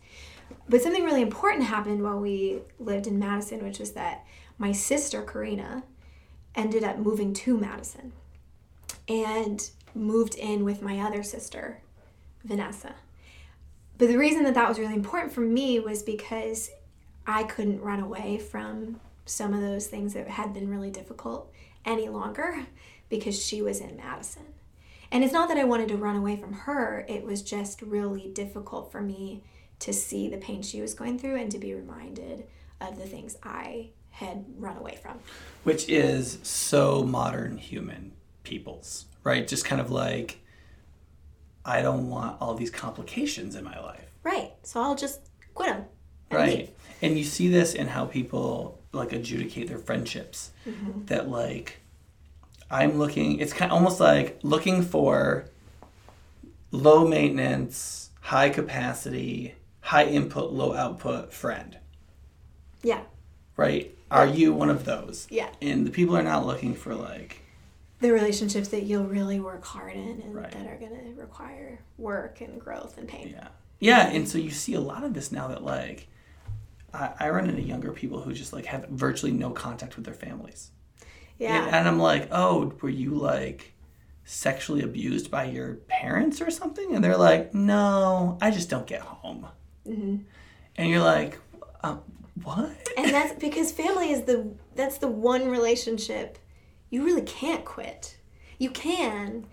[0.67, 4.26] But something really important happened while we lived in Madison, which was that
[4.58, 5.84] my sister Karina
[6.56, 8.12] ended up moving to Madison,
[9.08, 11.82] and moved in with my other sister,
[12.43, 12.95] Vanessa.
[13.97, 16.71] But the reason that that was really important for me was because
[17.26, 21.52] I couldn't run away from some of those things that had been really difficult
[21.86, 22.65] any longer
[23.12, 24.41] because she was in Madison.
[25.12, 28.30] And it's not that I wanted to run away from her, it was just really
[28.34, 29.43] difficult for me
[29.80, 32.45] to see the pain she was going through and to be reminded
[32.80, 35.19] of the things I had run away from.
[35.63, 39.47] Which is so modern human people's, right?
[39.47, 40.39] Just kind of like,
[41.65, 44.10] I don't want all these complications in my life.
[44.24, 44.54] Right.
[44.63, 45.19] So I'll just
[45.54, 45.86] quit them.
[46.32, 46.69] right leave.
[47.02, 51.06] and you see this in how people like adjudicate their friendships Mm-hmm.
[51.06, 51.80] that like
[52.71, 55.45] i'm looking it's kind of almost like looking for
[56.71, 61.77] low maintenance high capacity high input low output friend
[62.81, 63.01] Yeah.
[63.57, 65.49] right are you one of those Yeah.
[65.62, 67.41] and the people are not looking for like
[67.99, 70.51] The relationships that you'll really work hard in and Right.
[70.51, 73.29] that are going to require work and growth and pain.
[73.29, 73.47] Yeah.
[73.79, 76.07] Yeah, and so you see a lot of this now that like
[76.93, 80.13] I, I run into younger people who just like have virtually no contact with their
[80.15, 80.71] families.
[81.41, 81.65] Yeah.
[81.65, 83.73] And, and I'm like, oh, were you like
[84.23, 86.93] sexually abused by your parents or something?
[86.95, 89.47] And they're like, no, I just don't get home.
[89.86, 90.17] hmm
[90.77, 91.39] And you're like,
[91.84, 92.01] um,
[92.43, 92.69] what?
[92.97, 96.38] And that's because family is the that's the one relationship
[96.89, 98.17] you really can't quit.
[98.60, 99.45] You can,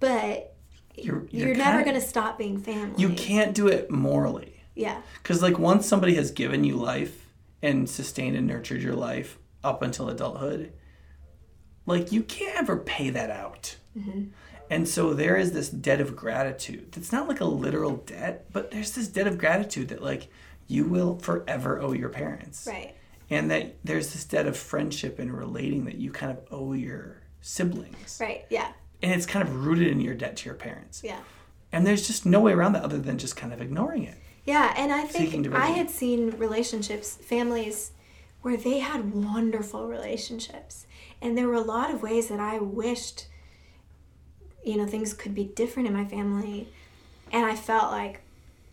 [0.00, 0.56] but
[0.96, 2.94] You're- you're, you're never going to stop being family.
[3.00, 4.54] You can't do it morally.
[4.74, 5.02] Yeah.
[5.22, 7.26] Because like once somebody has given you life
[7.62, 10.72] and sustained and nurtured your life up until adulthood,
[11.90, 13.76] like you can't ever pay that out.
[13.98, 14.26] Mm-hmm.
[14.70, 16.94] And so there is this debt of gratitude.
[16.96, 20.28] It's not like a literal debt, but there's this debt of gratitude that like
[20.68, 22.66] you will forever owe your parents.
[22.66, 22.94] Right.
[23.28, 27.22] And that there's this debt of friendship and relating that you kind of owe your
[27.40, 28.18] siblings.
[28.20, 28.44] Right.
[28.48, 28.72] Yeah.
[29.02, 31.02] And it's kind of rooted in your debt to your parents.
[31.04, 31.20] Yeah.
[31.72, 34.16] And there's just no way around that other than just kind of ignoring it.
[34.44, 35.54] Yeah, and I think.
[35.54, 37.92] I had seen relationships, families,
[38.42, 40.86] where they had wonderful relationships,
[41.20, 43.26] and there were a lot of ways that I wished,
[44.64, 46.68] you know, things could be different in my family,
[47.32, 48.22] and I felt like,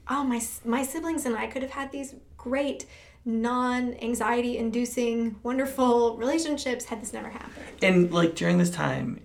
[0.09, 2.85] oh my my siblings and I could have had these great,
[3.25, 7.65] non-anxiety inducing, wonderful relationships had this never happened.
[7.81, 9.19] And like during this time,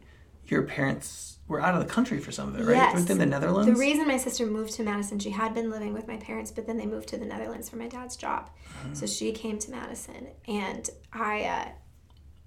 [0.47, 2.77] your parents were out of the country for some of it, right?
[2.77, 2.95] Yes.
[2.95, 3.73] Weren't the Netherlands?
[3.73, 6.67] The reason my sister moved to Madison, she had been living with my parents, but
[6.67, 8.51] then they moved to the Netherlands for my dad's job.
[8.95, 11.69] So she came to Madison, and I, uh,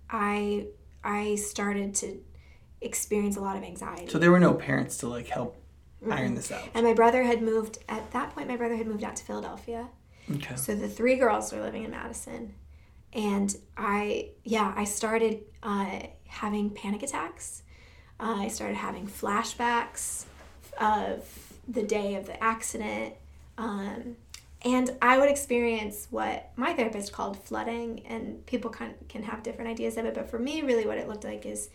[0.10, 0.68] I,
[1.04, 2.20] I started to
[2.82, 4.08] experience a lot of anxiety.
[4.08, 5.56] so there were no parents to like help
[6.12, 6.68] iron this out.
[6.74, 8.48] and my brother had moved at that point.
[8.48, 9.88] My brother had moved out to Philadelphia,
[10.32, 10.56] Okay.
[10.56, 12.54] so the three girls were living in Madison,
[13.14, 17.64] and I, yeah, I started uh, having panic attacks.
[18.20, 20.26] Uh, I started having flashbacks
[20.80, 21.28] of
[21.68, 23.16] the day of the accident.
[23.58, 24.18] Um,
[24.62, 29.70] and I would experience what my therapist called flooding, and people can, can have different
[29.70, 30.16] ideas of it.
[30.16, 31.70] But for me, really, what it looked like is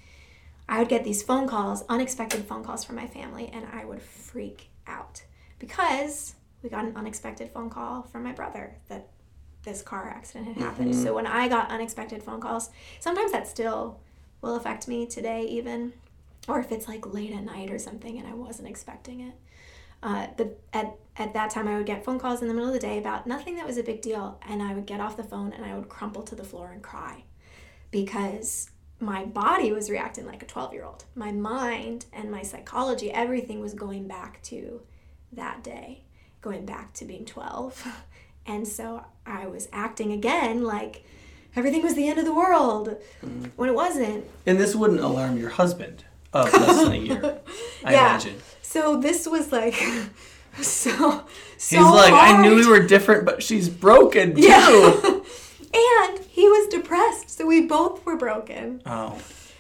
[0.69, 4.03] I would get these phone calls, unexpected phone calls from my family, and I would
[4.03, 5.23] freak out
[5.59, 9.09] because we got an unexpected phone call from my brother that
[9.63, 10.95] this car accident had happened.
[10.95, 14.01] So when I got unexpected phone calls, sometimes that still
[14.43, 15.93] will affect me today, even,
[16.51, 19.35] or if it's like late at night or something and I wasn't expecting it.
[20.03, 22.75] Uh, but at, at that time, I would get phone calls in the middle of
[22.75, 25.25] the day about nothing that was a big deal, and I would get off the
[25.25, 27.25] phone and I would crumple to the floor and cry
[27.91, 31.05] because my body was reacting like a 12 year old.
[31.15, 34.83] My mind and my psychology, everything was going back to
[35.33, 36.05] that day,
[36.41, 37.87] going back to being 12.
[38.47, 41.05] And so I was acting again like
[41.55, 42.97] everything was the end of the world
[43.55, 44.25] when it wasn't.
[44.47, 47.41] And this wouldn't alarm your husband of less than a year,
[47.85, 48.11] I Yeah.
[48.11, 48.37] imagine.
[48.63, 49.75] So this was like
[50.63, 51.25] so
[51.57, 54.43] so He's like, I knew we were different, but she's broken too.
[54.43, 55.21] Yeah.
[55.75, 58.81] and he was depressed, so we both were broken.
[58.87, 59.19] Oh,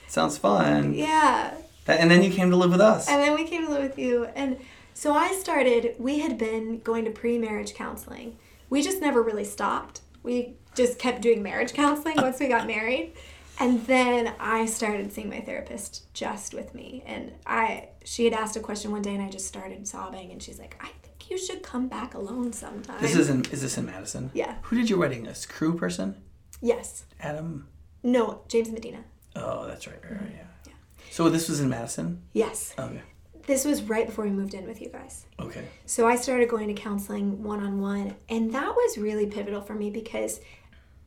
[0.09, 0.95] sounds fun.
[0.95, 1.55] Yeah.
[1.87, 3.09] That, and then you came to live with us.
[3.09, 4.25] And then we came to live with you.
[4.37, 4.59] And
[4.95, 8.37] so I started, we had been going to pre marriage counseling.
[8.69, 10.01] We just never really stopped.
[10.23, 13.15] We just kept doing marriage counseling once we got married.
[13.61, 17.03] And then I started seeing my therapist just with me.
[17.07, 20.42] And I she had asked a question one day and I just started sobbing and
[20.42, 23.01] she's like, I think you should come back alone sometime.
[23.01, 24.31] This is in is this in Madison?
[24.33, 24.57] Yeah.
[24.62, 25.27] Who did your wedding?
[25.27, 26.16] A Cru person?
[26.62, 27.05] Yes.
[27.20, 27.68] Adam?
[28.03, 29.05] No, James Medina.
[29.37, 30.03] Oh, that's right.
[30.05, 30.44] right, right yeah.
[30.66, 30.73] Yeah.
[31.11, 32.23] So this was in Madison.
[32.33, 32.75] Yes.
[32.79, 33.03] Okay.
[33.46, 35.27] This was right before we moved in with you guys.
[35.38, 35.64] Okay.
[35.85, 39.75] So I started going to counseling one on one, and that was really pivotal for
[39.75, 40.40] me because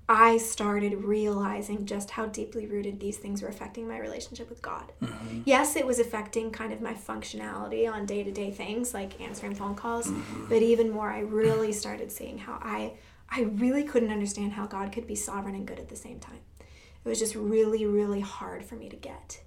[0.09, 4.91] I started realizing just how deeply rooted these things were affecting my relationship with God.
[5.01, 5.41] Mm-hmm.
[5.45, 9.55] Yes, it was affecting kind of my functionality on day to day things like answering
[9.55, 10.47] phone calls, Mm-hmm.
[10.49, 12.93] but even more, I really started seeing how I
[13.29, 16.39] I really couldn't understand how God could be sovereign and good at the same time.
[16.59, 19.41] It was just really, really hard for me to get.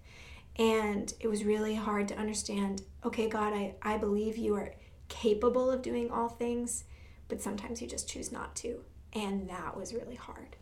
[0.59, 4.75] And it was really hard to understand okay, God, I, I believe you are
[5.09, 6.85] capable of doing all things,
[7.29, 8.83] but sometimes you just choose not to.
[9.17, 10.57] And that was really hard.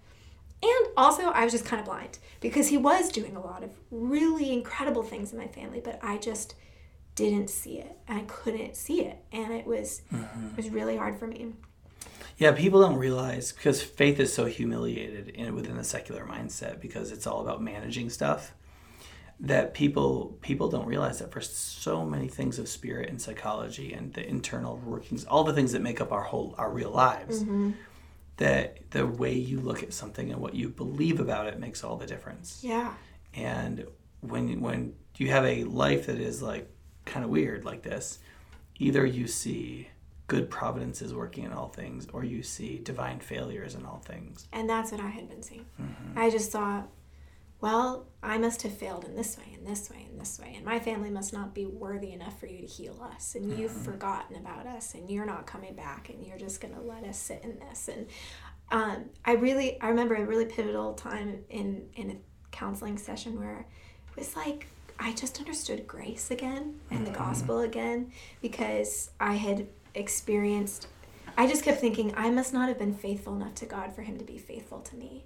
[0.62, 3.71] And also, I was just kind of blind because he was doing a lot of
[3.90, 6.55] really incredible things in my family, but I just
[7.14, 7.99] didn't see it.
[8.09, 10.49] I couldn't see it, and it was mm-hmm.
[10.49, 11.53] it was really hard for me.
[12.38, 17.12] Yeah, people don't realize because faith is so humiliated in within the secular mindset because
[17.12, 18.55] it's all about managing stuff
[19.40, 24.14] that people people don't realize that for so many things of spirit and psychology and
[24.14, 27.73] the internal workings, all the things that make up our whole our real lives, mm-hmm.
[28.37, 31.97] That the way you look at something and what you believe about it makes all
[31.97, 32.61] the difference.
[32.62, 32.92] Yeah,
[33.35, 33.87] And
[34.20, 36.68] when when you have a life that is like
[37.05, 38.18] kind of weird like this,
[38.79, 39.88] either you see
[40.27, 44.49] good providence is working in all things, or you see divine failures in all things.
[44.53, 45.66] and that's what I had been seeing.
[45.81, 46.18] Mm-hmm.
[46.18, 46.88] I just thought,
[47.64, 50.66] well, I must have failed in this way, and this way, and this way, and
[50.66, 54.37] my family must not be worthy enough for you to heal us, and you've forgotten
[54.37, 57.59] about us, and you're not coming back, and you're just gonna let us sit in
[57.59, 57.88] this.
[57.88, 58.07] And
[58.70, 62.16] um, I really, I remember a really pivotal time in in a
[62.50, 64.66] counseling session where it was like
[64.98, 70.88] I just understood grace again and the gospel again because I had experienced.
[71.38, 74.18] I just kept thinking I must not have been faithful enough to God for Him
[74.18, 75.24] to be faithful to me,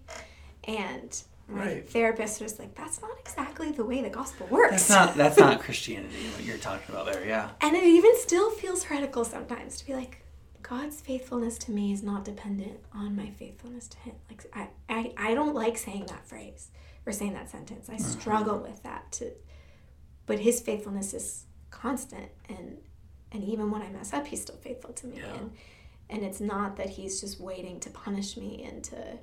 [0.62, 1.90] and my Right.
[1.90, 5.60] therapist was like, "That's not exactly the way the gospel works." That's not that's not
[5.66, 7.26] Christianity what you're talking about there.
[7.26, 7.50] Yeah.
[7.60, 10.22] And it even still feels heretical sometimes to be like,
[10.62, 14.14] God's faithfulness to me is not dependent on my faithfulness to Him.
[14.28, 16.68] Like I, I, I don't like saying that phrase
[17.06, 17.88] or saying that sentence.
[17.88, 18.04] I mm-hmm.
[18.04, 19.10] struggle with that.
[19.12, 19.32] To,
[20.26, 22.78] but His faithfulness is constant, and
[23.32, 25.16] and even when I mess up, He's still faithful to me.
[25.18, 25.34] Yeah.
[25.34, 25.52] And
[26.10, 29.18] and it's not that He's just waiting to punish me and to,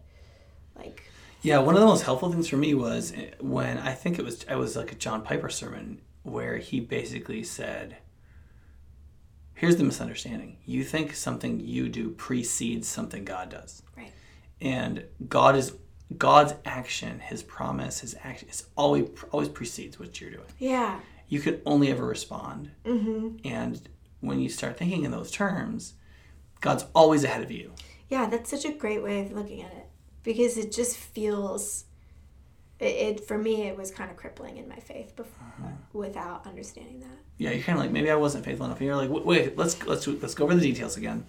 [0.75, 1.03] like,
[1.45, 4.25] Yeah, one of the most helpful things for me was eh, when I think it
[4.25, 7.97] was it was like a John Piper sermon where he basically said,
[9.53, 10.57] "Here's the misunderstanding.
[10.65, 14.11] You think something you do precedes something God does, right,
[14.59, 15.73] and God is
[16.17, 20.49] God's action, His promise, His action is always always precedes what you're doing.
[20.57, 23.37] yeah, You can only ever respond, mm-hmm.
[23.47, 23.87] and
[24.19, 25.93] when you start thinking in those terms,
[26.59, 27.73] God's always ahead of you.
[28.09, 29.84] Yeah, that's such a great way of looking at it
[30.25, 31.85] because it just feels
[32.79, 35.69] it, it for me it was kind of crippling in my faith before, uh-huh.
[35.93, 37.17] without understanding that.
[37.37, 38.79] yeah, you're kind of like maybe I wasn't faithful enough.
[38.79, 41.25] And you're like, wait, wait let's let's let's go over the details again.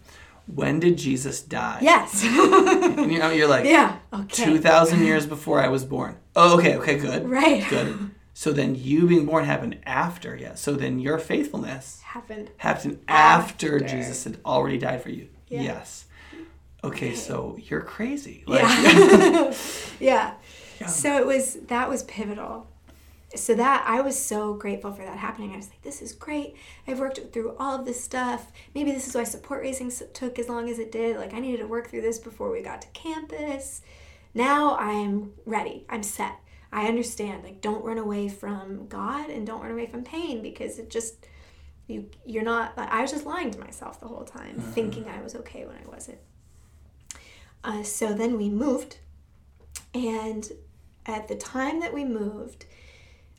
[0.53, 1.79] When did Jesus die?
[1.83, 2.23] Yes.
[2.25, 3.99] and you're, you're like yeah.
[4.13, 4.45] Okay.
[4.45, 6.17] two thousand years before I was born.
[6.35, 7.65] Oh, okay, okay, good, Right.
[7.69, 8.11] good.
[8.35, 10.55] So then you being born happened after, yeah.
[10.55, 12.51] So then your faithfulness Happened.
[12.59, 13.89] happened after, After.
[13.89, 15.29] Jesus had already died for you.
[15.49, 15.63] Yeah.
[15.63, 16.05] Yes.
[16.87, 18.45] Okay, so you're crazy.
[18.47, 19.55] Like, Yeah.
[20.01, 20.35] yeah.
[20.81, 20.87] Yeah.
[20.87, 22.69] So it was that was pivotal.
[23.35, 25.53] So that I was so grateful for that happening.
[25.53, 26.55] I was like, this is great.
[26.87, 28.53] I've worked through all of this stuff.
[28.75, 31.17] Maybe this is why support raising took as long as it did.
[31.17, 33.83] Like I needed to work through this before we got to campus.
[34.33, 35.87] Now I'm ready.
[35.89, 36.37] I'm set.
[36.73, 37.43] I understand.
[37.43, 41.27] Like don't run away from God and don't run away from pain because it just
[41.89, 44.71] you you're not I was just lying to myself the whole time mm-hmm.
[44.73, 46.19] thinking I was okay when I wasn't.
[47.67, 48.99] Uh, so then we moved,
[49.93, 50.53] and
[51.05, 52.65] at the time that we moved,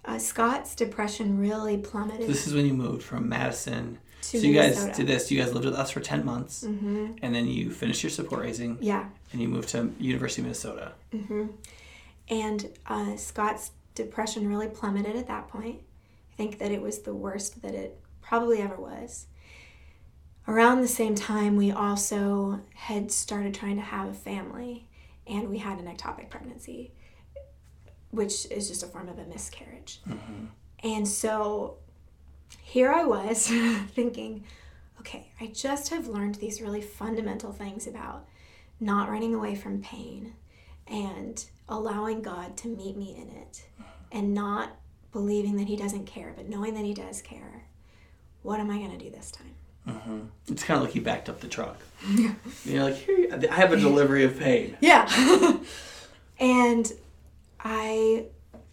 [0.05, 2.27] uh, Scott's depression really plummeted.
[2.27, 3.99] this is when you moved from Madison.
[4.23, 5.31] To so you guys did this.
[5.31, 8.41] You guys lived with us for ten months, hmm and then you finished your support
[8.41, 10.91] raising, Yeah, and you moved to University of Minnesota.
[12.29, 15.79] and uh, Scott's depression really plummeted at that point.
[16.33, 19.27] I think that it was the worst that it probably ever was.
[20.47, 24.87] Around the same time, we also had started trying to have a family,
[25.27, 26.93] and we had an ectopic pregnancy,
[28.11, 29.99] which is just a form of a miscarriage.
[30.07, 30.45] Mm-hmm.
[30.83, 31.77] And so
[32.61, 33.47] here I was
[33.89, 34.45] thinking,
[35.01, 38.25] okay, I just have learned these really fundamental things about
[38.79, 40.33] not running away from pain
[40.87, 43.67] and allowing God to meet me in it
[44.13, 44.77] and not
[45.11, 47.65] believing that He doesn't care, but knowing that He does care.
[48.43, 49.56] What am I going to do this time?
[50.47, 51.77] It's kind of like you backed up the truck.
[52.15, 52.33] Yeah.
[52.63, 54.77] You're like, here, I have a delivery of pain.
[54.81, 55.09] Yeah.
[56.39, 56.91] and
[57.59, 58.25] I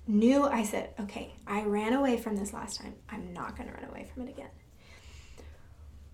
[0.06, 2.94] knew I said, okay, I ran away from this last time.
[3.08, 4.50] I'm not going to run away from it again.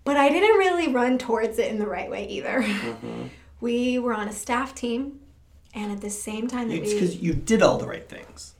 [0.03, 2.61] But I didn't really run towards it in the right way either.
[2.61, 3.23] Mm-hmm.
[3.59, 5.19] We were on a staff team,
[5.75, 8.55] and at the same time that it's because you did all the right things,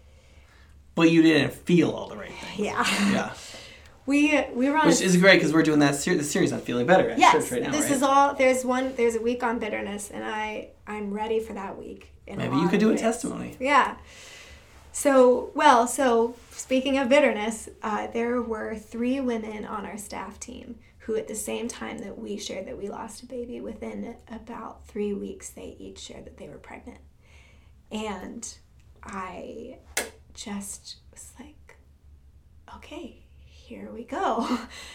[0.94, 2.60] but you didn't feel all the right things.
[2.60, 2.86] Yeah.
[3.12, 3.34] Yeah.
[4.06, 6.62] We we were on which is great because we're doing that ser- the series on
[6.62, 7.72] feeling better at yes, church right now.
[7.72, 7.92] This right?
[7.92, 8.34] is all.
[8.34, 8.96] There's one.
[8.96, 12.12] There's a week on bitterness, and I I'm ready for that week.
[12.28, 13.00] Maybe you could do ways.
[13.00, 13.58] a testimony.
[13.60, 13.96] Yeah.
[14.94, 20.80] So, well, so speaking of bitterness, uh, there were three women on our staff team
[21.00, 24.86] who, at the same time that we shared that we lost a baby, within about
[24.88, 27.00] three weeks, they each shared that they were pregnant.
[27.92, 28.54] And
[29.04, 29.78] I
[30.34, 31.78] just was like,
[32.76, 33.21] okay,
[33.72, 34.46] here we go.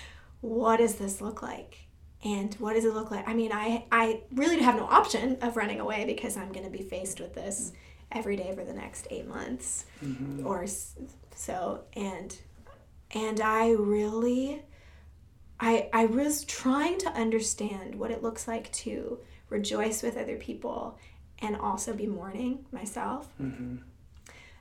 [0.42, 1.78] what does this look like?
[2.22, 3.26] And what does it look like?
[3.26, 6.70] I mean, I, I really have no option of running away because I'm going to
[6.70, 7.72] be faced with this
[8.12, 10.46] every day for the next eight months mm-hmm.
[10.46, 10.66] or
[11.34, 12.38] so and
[13.10, 14.62] and i really
[15.58, 19.18] i i was trying to understand what it looks like to
[19.50, 20.96] rejoice with other people
[21.40, 23.76] and also be mourning myself mm-hmm.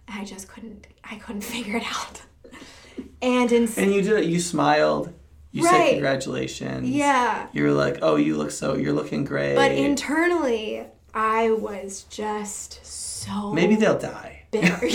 [0.08, 2.24] i just couldn't i couldn't figure it out
[3.22, 5.14] and in, and you did it you smiled
[5.52, 5.72] you right.
[5.72, 10.86] said congratulations yeah you were like oh you look so you're looking great but internally
[11.14, 12.86] i was just
[13.26, 14.44] so maybe they'll die.
[14.52, 14.80] Bitter.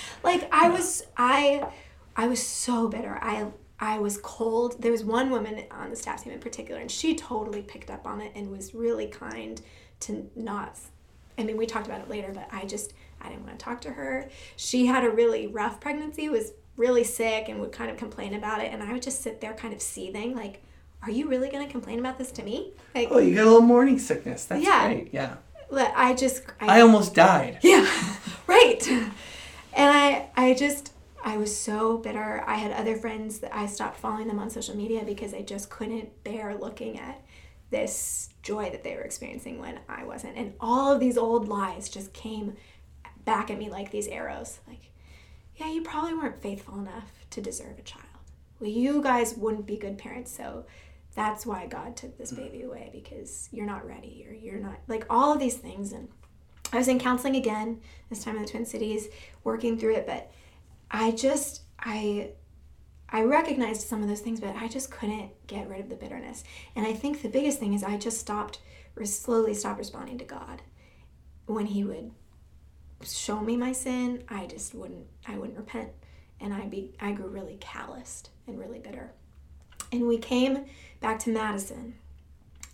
[0.22, 1.68] like I was I
[2.16, 3.18] I was so bitter.
[3.20, 3.46] I
[3.80, 4.82] I was cold.
[4.82, 8.06] There was one woman on the staff team in particular, and she totally picked up
[8.06, 9.60] on it and was really kind
[10.00, 10.78] to not.
[11.36, 13.80] I mean, we talked about it later, but I just I didn't want to talk
[13.82, 14.28] to her.
[14.56, 18.62] She had a really rough pregnancy, was really sick, and would kind of complain about
[18.62, 20.62] it, and I would just sit there, kind of seething, like,
[21.02, 23.50] "Are you really going to complain about this to me?" Like, oh, you got a
[23.50, 24.46] little morning sickness.
[24.46, 24.86] That's yeah.
[24.86, 25.12] great.
[25.12, 25.36] Yeah.
[25.70, 27.58] I just I, I almost died.
[27.62, 27.86] Yeah,
[28.46, 28.88] right.
[28.88, 29.12] And
[29.76, 30.92] I I just
[31.24, 32.42] I was so bitter.
[32.46, 35.68] I had other friends that I stopped following them on social media because I just
[35.68, 37.22] couldn't bear looking at
[37.70, 40.36] this joy that they were experiencing when I wasn't.
[40.36, 42.56] And all of these old lies just came
[43.24, 44.60] back at me like these arrows.
[44.66, 44.90] Like,
[45.58, 48.04] yeah, you probably weren't faithful enough to deserve a child.
[48.60, 50.66] Well, you guys wouldn't be good parents, so
[51.14, 52.36] that's why God took this mm.
[52.36, 55.92] baby away because you're not ready or you're not like all of these things.
[55.92, 56.08] And
[56.72, 59.08] I was in counseling again this time in the Twin Cities,
[59.42, 60.30] working through it, but
[60.90, 62.30] I just I
[63.10, 66.44] I recognized some of those things, but I just couldn't get rid of the bitterness.
[66.76, 68.60] And I think the biggest thing is I just stopped
[68.96, 70.62] or slowly stopped responding to God
[71.46, 72.12] when He would
[73.02, 74.24] show me my sin.
[74.28, 75.90] I just wouldn't I wouldn't repent,
[76.40, 79.12] and I be I grew really calloused and really bitter.
[79.92, 80.66] And we came
[81.00, 81.94] back to Madison.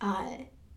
[0.01, 0.37] Uh,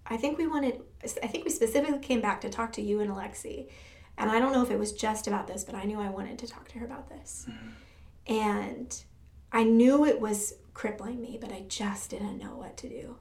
[0.09, 3.11] I think we wanted, I think we specifically came back to talk to you and
[3.11, 3.69] Alexi.
[4.17, 6.39] And I don't know if it was just about this, but I knew I wanted
[6.39, 7.45] to talk to her about this.
[7.49, 8.33] Mm-hmm.
[8.33, 9.03] And
[9.51, 13.17] I knew it was crippling me, but I just didn't know what to do.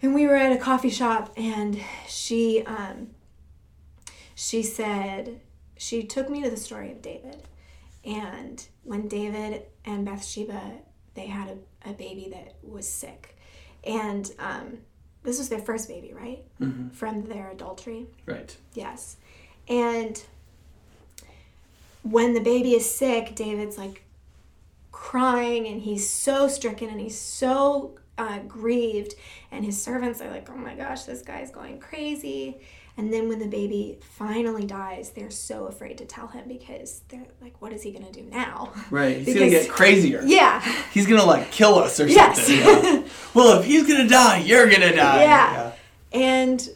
[0.00, 3.10] And we were at a coffee shop, and she, um,
[4.42, 5.40] she said,
[5.76, 7.42] she took me to the story of David.
[8.04, 10.60] And when David and Bathsheba
[11.14, 11.48] they had
[11.84, 13.36] a, a baby that was sick.
[13.84, 14.78] And um,
[15.22, 16.42] this was their first baby, right?
[16.60, 16.88] Mm-hmm.
[16.88, 18.06] From their adultery.
[18.26, 18.56] Right.
[18.74, 19.16] Yes.
[19.68, 20.20] And
[22.02, 24.02] when the baby is sick, David's like
[24.90, 29.14] crying and he's so stricken and he's so uh, grieved.
[29.52, 32.60] And his servants are like, oh my gosh, this guy's going crazy.
[32.96, 37.26] And then when the baby finally dies, they're so afraid to tell him because they're
[37.40, 38.72] like, what is he going to do now?
[38.90, 39.16] Right.
[39.16, 40.22] He's going to get crazier.
[40.24, 40.60] Yeah.
[40.92, 42.46] He's going to like kill us or yes.
[42.46, 42.56] something.
[42.58, 43.08] Yeah.
[43.34, 45.22] well, if he's going to die, you're going to die.
[45.22, 45.52] Yeah.
[45.52, 45.72] yeah.
[46.12, 46.68] And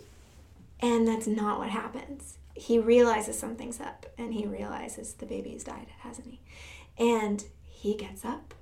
[0.81, 2.39] and that's not what happens.
[2.55, 6.41] He realizes something's up and he realizes the baby's died, hasn't he?
[6.99, 8.55] And he gets up.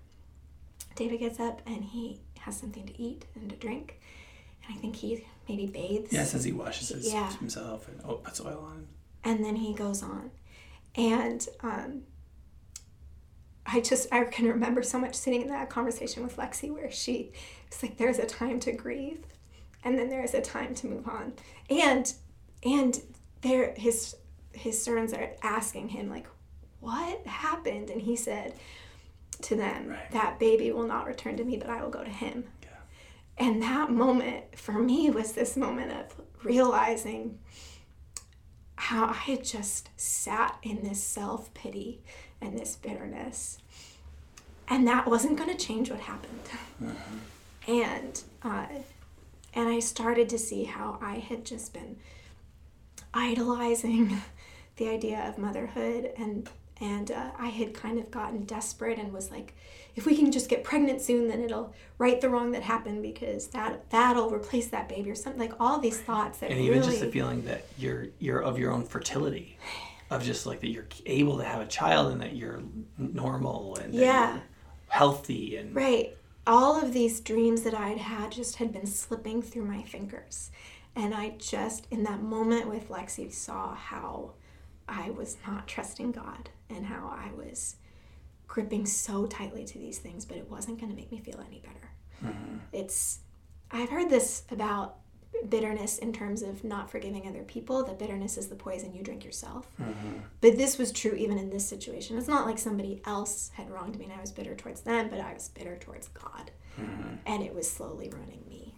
[0.97, 4.01] David gets up and he has something to eat and to drink.
[4.67, 6.13] And I think he maybe bathes.
[6.13, 7.33] Yeah, says he washes his, yeah.
[7.37, 8.87] himself and oh, puts oil on.
[9.25, 10.31] And then he goes on.
[10.97, 12.03] And um,
[13.67, 17.33] I just, I can remember so much sitting in that conversation with Lexi where she
[17.71, 19.25] was like, there's a time to grieve
[19.83, 21.33] and then there's a time to move on.
[21.69, 22.13] And,
[22.63, 23.01] and
[23.43, 24.17] there, his,
[24.53, 26.27] his servants are asking him like,
[26.81, 27.91] what happened?
[27.91, 28.55] And he said
[29.43, 30.11] to them, right.
[30.13, 32.45] that baby will not return to me, but I will go to him.
[33.37, 37.39] And that moment for me was this moment of realizing
[38.77, 42.03] how I had just sat in this self pity
[42.41, 43.59] and this bitterness.
[44.69, 46.41] And that wasn't going to change what happened.
[46.83, 46.93] Uh-huh.
[47.67, 48.67] And, uh,
[49.55, 51.97] and I started to see how I had just been
[53.13, 54.21] idolizing
[54.77, 56.49] the idea of motherhood and
[56.81, 59.55] And uh, I had kind of gotten desperate and was like,
[59.95, 63.47] if we can just get pregnant soon, then it'll right the wrong that happened because
[63.49, 65.41] that that'll replace that baby or something.
[65.41, 68.59] Like all these thoughts that and really, even just the feeling that you're you're of
[68.59, 69.57] your own fertility
[70.11, 72.61] of just like that you're able to have a child and that you're
[72.99, 74.41] normal and Yeah.
[74.89, 76.17] healthy and Right.
[76.47, 80.51] All of these dreams that I'd had just had been slipping through my fingers.
[80.95, 84.33] And I just, in that moment with Lexi, saw how
[84.87, 87.77] I was not trusting God and how I was
[88.47, 91.61] gripping so tightly to these things, but it wasn't going to make me feel any
[91.61, 91.91] better.
[92.25, 92.57] Mm-hmm.
[92.73, 93.21] It's,
[93.71, 94.97] I've heard this about
[95.49, 99.25] bitterness in terms of not forgiving other people, that bitterness is the poison you drink
[99.25, 99.69] yourself.
[99.81, 100.19] Mm-hmm.
[100.41, 102.17] But this was true even in this situation.
[102.17, 105.21] It's not like somebody else had wronged me and I was bitter towards them, but
[105.21, 106.51] I was bitter towards God.
[106.81, 107.17] Mm-hmm.
[107.27, 108.75] And it was slowly ruining me.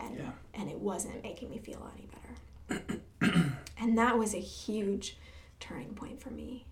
[0.00, 0.30] And, Yeah.
[0.54, 3.00] and it wasn't making me feel any better.
[3.78, 5.16] and that was a huge
[5.60, 6.66] turning point for me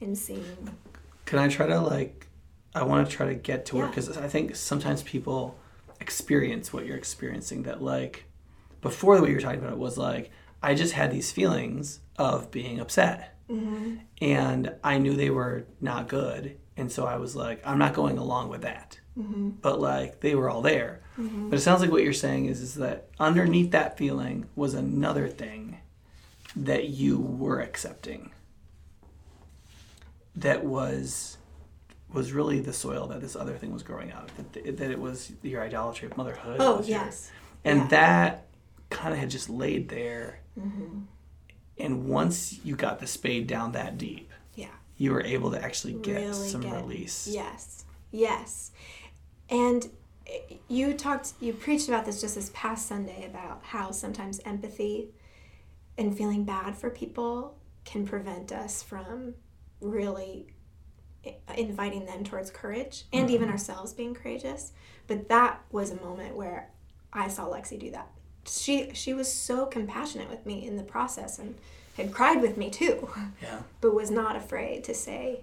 [0.00, 0.44] in seeing.
[1.24, 2.26] Can I try to like?
[2.74, 3.90] I want to try to get to where Yeah.
[3.90, 5.58] because I think sometimes people
[6.00, 7.62] experience what you're experiencing.
[7.64, 8.24] That like
[8.80, 10.30] before the way you were talking about it was like
[10.62, 13.96] I just had these feelings of being upset, mm-hmm.
[14.20, 18.18] and I knew they were not good, and so I was like, I'm not going
[18.18, 18.98] along with that.
[19.18, 19.50] Mm-hmm.
[19.62, 21.00] But like they were all there.
[21.18, 21.48] Mm-hmm.
[21.48, 25.28] But it sounds like what you're saying is is that underneath that feeling was another
[25.28, 25.78] thing
[26.54, 28.32] that you were accepting
[30.36, 31.38] that was
[32.12, 34.52] was really the soil that this other thing was growing out of.
[34.52, 36.58] That, that it was your idolatry of motherhood.
[36.60, 37.30] Oh, was your- yes.
[37.64, 37.86] and Yeah.
[37.88, 38.46] that
[38.90, 40.40] kind of had just laid there.
[40.58, 41.00] Mm-hmm.
[41.78, 44.68] And once you got the spade down that deep, Yeah.
[44.96, 47.26] you were able to actually get Really some get- release.
[47.26, 47.84] Yes.
[48.12, 48.70] Yes.
[49.50, 49.90] And
[50.26, 55.08] eh, you talked, you preached about this just this past Sunday about how sometimes empathy
[55.98, 59.34] and feeling bad for people can prevent us from
[59.80, 60.46] really
[61.56, 63.34] inviting them towards courage and mm-hmm.
[63.34, 64.72] even ourselves being courageous.
[65.06, 66.70] But that was a moment where
[67.12, 68.08] I saw Lexi do that.
[68.46, 71.56] She she was so compassionate with me in the process and
[71.96, 73.08] had cried with me too
[73.42, 73.60] Yeah.
[73.80, 75.40] but was not afraid to say,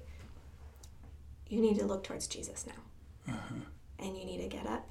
[1.47, 3.33] you need to look towards Jesus now.
[3.33, 3.59] Mm-hmm.
[3.99, 4.87] And you need to get up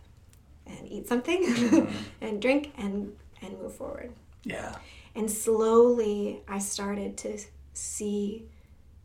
[0.67, 1.97] and eat something mm-hmm.
[2.21, 4.13] and drink and, and move forward.
[4.45, 4.77] Yeah.
[5.15, 7.39] And slowly I started to
[7.75, 8.47] see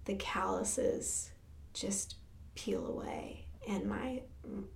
[0.08, 1.30] the calluses
[1.74, 2.16] just
[2.56, 4.22] peel away and my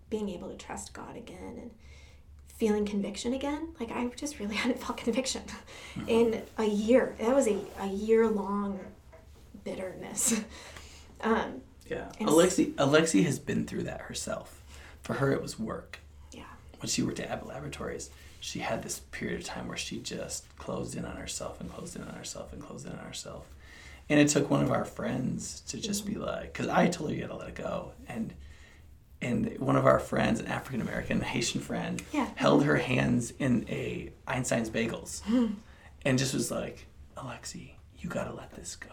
[0.10, 1.72] being able to trust God again and
[2.48, 3.70] feeling conviction again.
[3.80, 5.42] Like I just really hadn't felt conviction
[6.08, 7.16] in a year.
[7.20, 8.80] That was a, a year long
[9.64, 10.42] bitterness.
[11.24, 12.10] Um, Yeah.
[12.20, 14.64] Alexi Alexi has been through that herself.
[15.04, 16.00] For her it was work.
[16.32, 16.46] yeah.
[16.80, 18.10] When she worked at Abbott Laboratories,
[18.40, 21.96] she had this period of time where she just closed in on herself and closed
[21.96, 23.46] in on herself and closed in on herself.
[24.12, 27.16] And it took one of our friends to just be like, because I told her
[27.16, 27.94] you gotta let it go.
[28.08, 28.34] And
[29.22, 32.28] and one of our friends, an African American Haitian friend, Yeah.
[32.36, 35.22] held her hands in a Einstein's bagels
[36.06, 36.86] and just was like,
[37.16, 38.90] Alexi, you gotta let this go.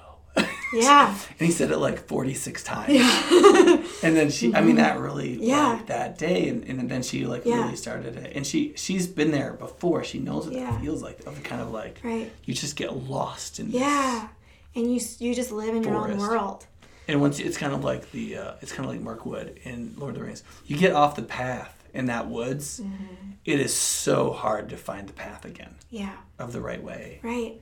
[0.73, 1.17] Yeah.
[1.41, 2.93] And he said it like 46 times.
[2.93, 3.83] Yeah.
[4.05, 5.43] and then she, I mean, that really, Mm-hmm.
[5.45, 5.69] Yeah.
[5.73, 6.49] like, that day.
[6.51, 7.63] And, and then she, like, Yeah.
[7.63, 8.37] really started it.
[8.37, 10.05] And she, she's been there before.
[10.05, 10.79] She knows what Yeah.
[10.81, 11.21] feels like.
[11.27, 12.31] Of the kind of like, Right.
[12.45, 13.81] you just get lost in this.
[13.81, 14.29] Yeah.
[14.75, 16.67] And you you just live in your own world.
[17.09, 20.11] And once it's kind of like the, uh, it's kind of like Mirkwood in Lord
[20.15, 20.43] of the Rings.
[20.67, 23.31] You get off the path in that woods, Mm-hmm.
[23.47, 26.13] it is so hard to find the path again Yeah.
[26.39, 27.21] of the right way.
[27.23, 27.61] Right.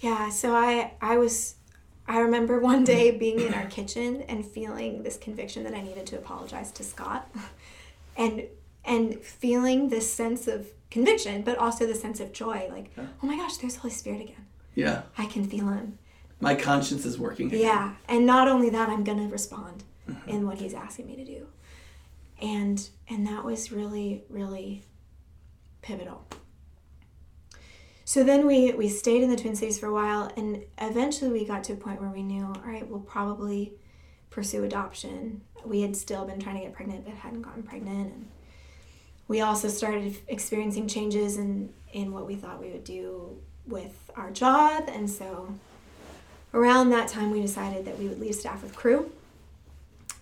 [0.00, 1.54] Yeah, so I I was
[2.08, 6.06] I remember one day being in our kitchen and feeling this conviction that I needed
[6.06, 7.30] to apologize to Scott.
[8.16, 8.42] And
[8.84, 13.36] and feeling this sense of conviction, but also the sense of joy like, "Oh my
[13.36, 14.46] gosh, there's the Holy Spirit again.
[14.74, 15.02] Yeah.
[15.16, 15.98] I can feel him."
[16.40, 17.46] My conscience is working.
[17.48, 17.60] again.
[17.60, 20.28] Yeah, and not only that, I'm gonna respond mm-hmm.
[20.28, 21.46] in what he's asking me to do,
[22.40, 24.84] and and that was really really
[25.82, 26.24] pivotal.
[28.04, 31.44] So then we we stayed in the Twin Cities for a while, and eventually we
[31.44, 33.74] got to a point where we knew, all right, we'll probably
[34.30, 35.42] pursue adoption.
[35.64, 38.28] We had still been trying to get pregnant, but hadn't gotten pregnant, and
[39.26, 43.36] we also started experiencing changes in in what we thought we would do
[43.66, 45.52] with our job, and so
[46.54, 49.10] around that time we decided that we would leave staff with Cru.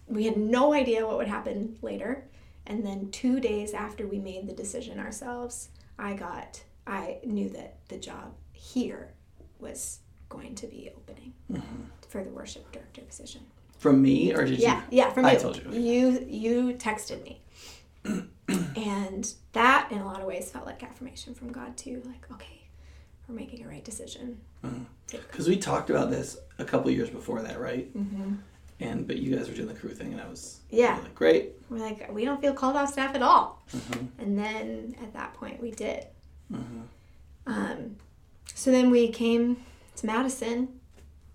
[0.09, 2.25] We had no idea what would happen later.
[2.67, 5.69] And then two days after we made the decision ourselves
[5.99, 9.09] i got i knew that the job here
[9.59, 11.83] was going to be opening mm-hmm.
[12.09, 13.43] for the worship director position.
[13.79, 14.99] From me, or did yeah you?
[14.99, 15.31] yeah yeah, from you.
[15.31, 15.73] I told you.
[15.73, 17.41] you you texted me.
[18.77, 22.01] And that in a lot of ways felt like affirmation from god too.
[22.05, 22.56] Like okay
[23.29, 24.39] we're making a right decision.
[25.11, 27.97] Because we talked about this a couple years before that, right?
[27.97, 28.35] Mm-hmm.
[28.81, 30.99] And but you guys were doing the Cru thing, and I was Yeah.
[31.03, 31.53] like, great.
[31.71, 33.63] We're like, we don't feel called off staff at all.
[33.75, 34.09] Mhm.
[34.19, 36.07] And then at that point, we did.
[36.53, 36.83] Mhm.
[37.47, 37.97] Um,
[38.55, 39.59] so then we came
[39.97, 40.81] to Madison,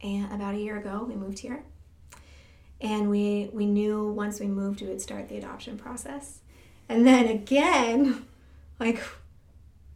[0.03, 1.63] and about a year ago, we moved here.
[2.81, 6.39] And we we knew once we moved, we would start the adoption process.
[6.89, 8.25] And then again,
[8.79, 9.01] like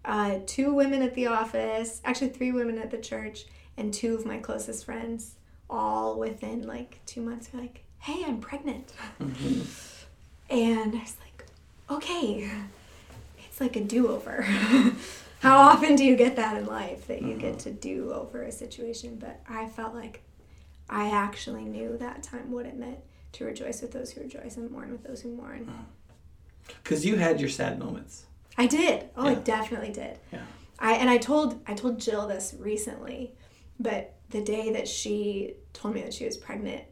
[0.05, 3.45] uh, two women at the office, actually three women at the church,
[3.77, 5.35] and two of my closest friends,
[5.69, 9.65] all within like two months, were like, "Hey, I'm pregnant." Mhm.
[10.47, 11.45] And I was like,
[11.89, 12.47] okay,
[13.47, 14.43] it's like a do over.
[15.39, 18.51] How often do you get that in life that you get to do over a
[18.51, 19.17] situation?
[19.19, 20.21] But I felt like
[20.87, 22.99] I actually knew that time what it meant
[23.33, 25.67] to rejoice with those who rejoice and mourn with those who mourn.
[26.83, 28.25] Because you had your sad moments.
[28.57, 29.09] I did.
[29.15, 30.19] Oh, I definitely did.
[30.31, 30.43] Yeah.
[30.79, 33.33] I and I told I told Jill this recently,
[33.79, 36.83] but the day that she told me that she was pregnant,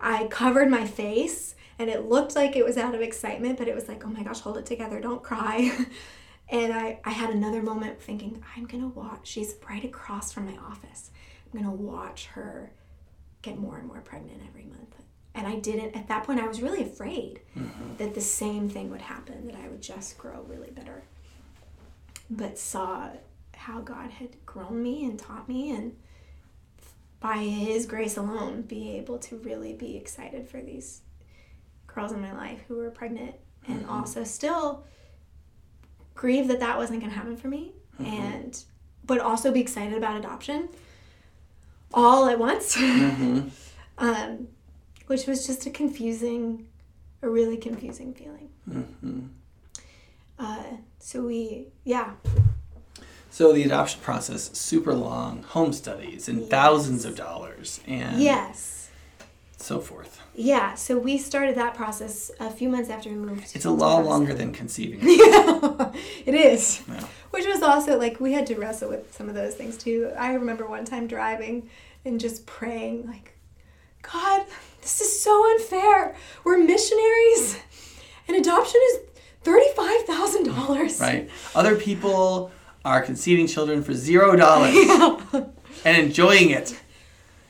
[0.00, 3.74] I covered my face and it looked like it was out of excitement, but it
[3.74, 5.70] was like, oh my gosh, hold it together, don't cry.
[6.48, 10.56] and I, I had another moment thinking, I'm gonna watch she's right across from my
[10.58, 11.10] office.
[11.52, 12.72] I'm gonna watch her
[13.42, 14.94] get more and more pregnant every month.
[15.34, 17.40] And I didn't at that point I was really afraid
[17.98, 21.02] that the same thing would happen, that I would just grow really bitter.
[22.28, 23.10] But saw
[23.54, 25.96] how God had grown me and taught me, and
[27.20, 31.02] by His grace alone, be able to really be excited for these
[31.86, 33.34] girls in my life who were pregnant,
[33.68, 34.84] and also still
[36.14, 38.64] grieve that that wasn't going to happen for me, and
[39.04, 40.68] but also be excited about adoption
[41.92, 43.48] all at once, Mm-hmm.
[43.98, 44.48] um,
[45.10, 46.68] which was just a confusing,
[47.20, 48.48] a really confusing feeling.
[48.70, 49.22] Mm-hmm.
[50.38, 50.62] Uh,
[51.00, 52.12] so we, yeah,
[53.28, 58.88] So the adoption process super long, home studies and thousands of dollars and yes.
[59.56, 60.20] so forth.
[60.32, 63.50] Yeah, so we started that process a few months after we moved.
[63.56, 65.00] It's a lot longer than conceiving.
[65.02, 65.90] Yeah,
[66.24, 66.84] it is.
[66.88, 67.04] Yeah.
[67.32, 70.12] Which was also like we had to wrestle with some of those things too.
[70.16, 71.68] I remember one time driving
[72.04, 73.36] and just praying like,
[74.02, 74.46] God,
[74.82, 76.14] this is so unfair.
[76.44, 77.58] We're missionaries,
[78.28, 78.98] and adoption is
[79.42, 81.00] thirty-five thousand dollars.
[81.00, 81.28] Right.
[81.54, 82.50] Other people
[82.84, 85.20] are conceiving children for zero dollars Yeah.
[85.84, 86.78] and enjoying it.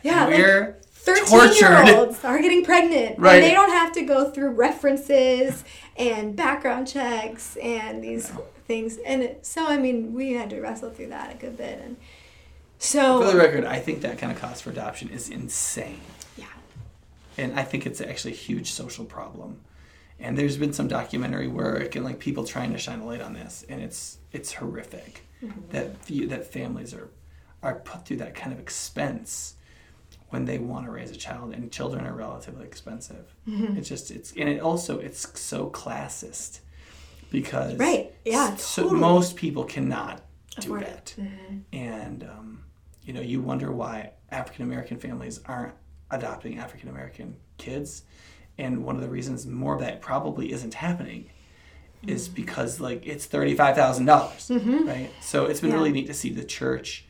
[0.03, 0.27] Yeah.
[0.27, 1.87] And we're 13 tortured.
[1.87, 3.19] year olds are getting pregnant.
[3.19, 3.37] Right.
[3.37, 5.65] And they don't have to go through references
[5.97, 8.31] and background checks and these
[8.67, 8.99] things.
[9.07, 11.81] And so, I mean, we had to wrestle through that a good bit.
[11.83, 11.97] And
[12.79, 16.01] so, For the record, I think that kind of cost for adoption is insane.
[17.41, 19.61] And I think it's actually a huge social problem.
[20.19, 23.33] And there's been some documentary work and like people trying to shine a light on
[23.33, 25.25] this, and it's it's horrific
[25.71, 27.09] that the, that families are
[27.63, 29.55] are put through that kind of expense
[30.29, 33.35] when they want to raise a child, and children are relatively expensive.
[33.77, 36.61] It's just it's and it also it's so classist
[37.31, 38.13] because Right.
[38.25, 39.01] Yeah, so totally.
[39.01, 40.21] most people cannot
[40.61, 41.23] do Afford that it.
[41.23, 41.63] Mhm.
[41.73, 42.65] and um,
[43.05, 45.75] you know you wonder why African American families aren't
[46.11, 48.03] adopting African American kids,
[48.59, 51.31] and one of the reasons more of that probably isn't happening
[52.07, 52.35] is Mm-hmm.
[52.37, 55.11] because like it's thirty five thousand dollars, right?
[55.21, 55.77] So it's been Yeah.
[55.77, 57.05] really neat to see the church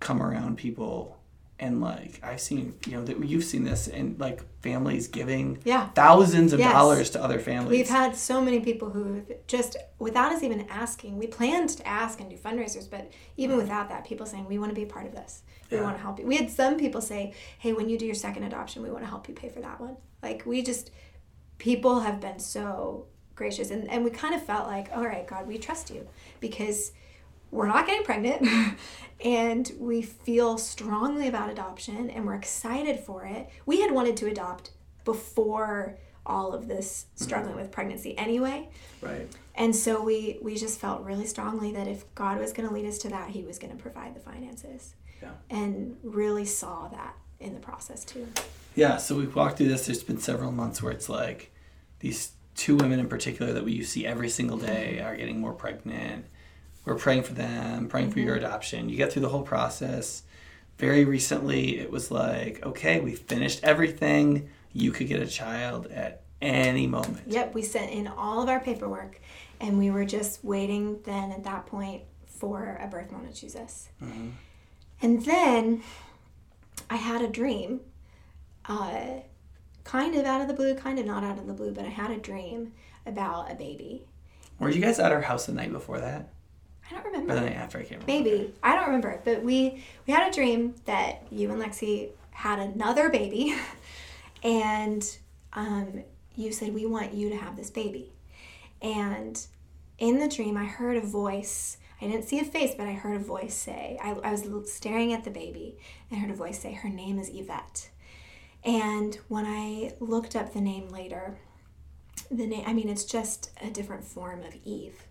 [0.00, 1.18] come around people.
[1.62, 5.88] And like I've seen, you know, that you've seen this, and like families giving Yeah.
[5.90, 6.72] thousands of Yes.
[6.72, 7.70] dollars to other families.
[7.70, 12.18] We've had so many people who just, without us even asking, we planned to ask
[12.18, 13.62] and do fundraisers, but even mm.
[13.62, 15.42] without that, people saying, we want to be a part of this.
[15.70, 15.84] We Yeah.
[15.84, 16.26] want to help you.
[16.26, 19.08] We had some people say, hey, when you do your second adoption, we want to
[19.10, 19.98] help you pay for that one.
[20.22, 20.90] Like, we just,
[21.58, 23.70] people have been so gracious.
[23.70, 26.08] And, and we kind of felt like, all right, God, we trust you
[26.40, 26.92] because
[27.50, 28.46] we're not getting pregnant
[29.24, 33.48] and we feel strongly about adoption and we're excited for it.
[33.66, 34.70] We had wanted to adopt
[35.04, 38.68] before all of this struggling with pregnancy anyway.
[39.00, 39.28] right.
[39.54, 42.86] And so we we just felt really strongly that if God was going to lead
[42.86, 44.94] us to that, he was going to provide the finances.
[45.20, 45.32] Yeah.
[45.50, 48.28] And really saw that in the process too.
[48.74, 49.86] Yeah, so we've walked through this.
[49.86, 51.52] There's been several months where it's like
[51.98, 55.52] these two women in particular that we you see every single day are getting more
[55.52, 56.26] pregnant.
[56.90, 58.88] We're praying for them, praying for your adoption.
[58.88, 60.24] You get through the whole process.
[60.76, 64.48] Very recently, it was like, okay, we finished everything.
[64.72, 67.28] You could get a child at any moment.
[67.28, 69.20] Yep, we sent in all of our paperwork
[69.60, 73.54] and we were just waiting then at that point for a birth mom to choose
[73.54, 73.88] us.
[75.00, 75.84] And then
[76.90, 77.82] I had a dream,
[78.64, 79.20] uh,
[79.84, 81.90] kind of out of the blue, kind of not out of the blue, but I
[81.90, 82.72] had a dream
[83.06, 84.08] about a baby.
[84.58, 86.30] Were you guys at our house the night before that?
[86.90, 87.32] I don't remember.
[87.32, 88.30] Or the night after I can't remember.
[88.30, 92.58] Maybe I don't remember, but we we had a dream that you and Lexi had
[92.58, 93.54] another baby,
[94.42, 95.18] and
[95.52, 96.02] um,
[96.34, 98.12] you said we want you to have this baby,
[98.82, 99.46] and
[99.98, 101.76] in the dream I heard a voice.
[102.02, 103.98] I didn't see a face, but I heard a voice say.
[104.02, 105.76] I, I was staring at the baby
[106.10, 107.90] and heard a voice say, "Her name is Yvette."
[108.64, 111.38] And when I looked up the name later,
[112.30, 115.04] the name I mean it's just a different form of Eve,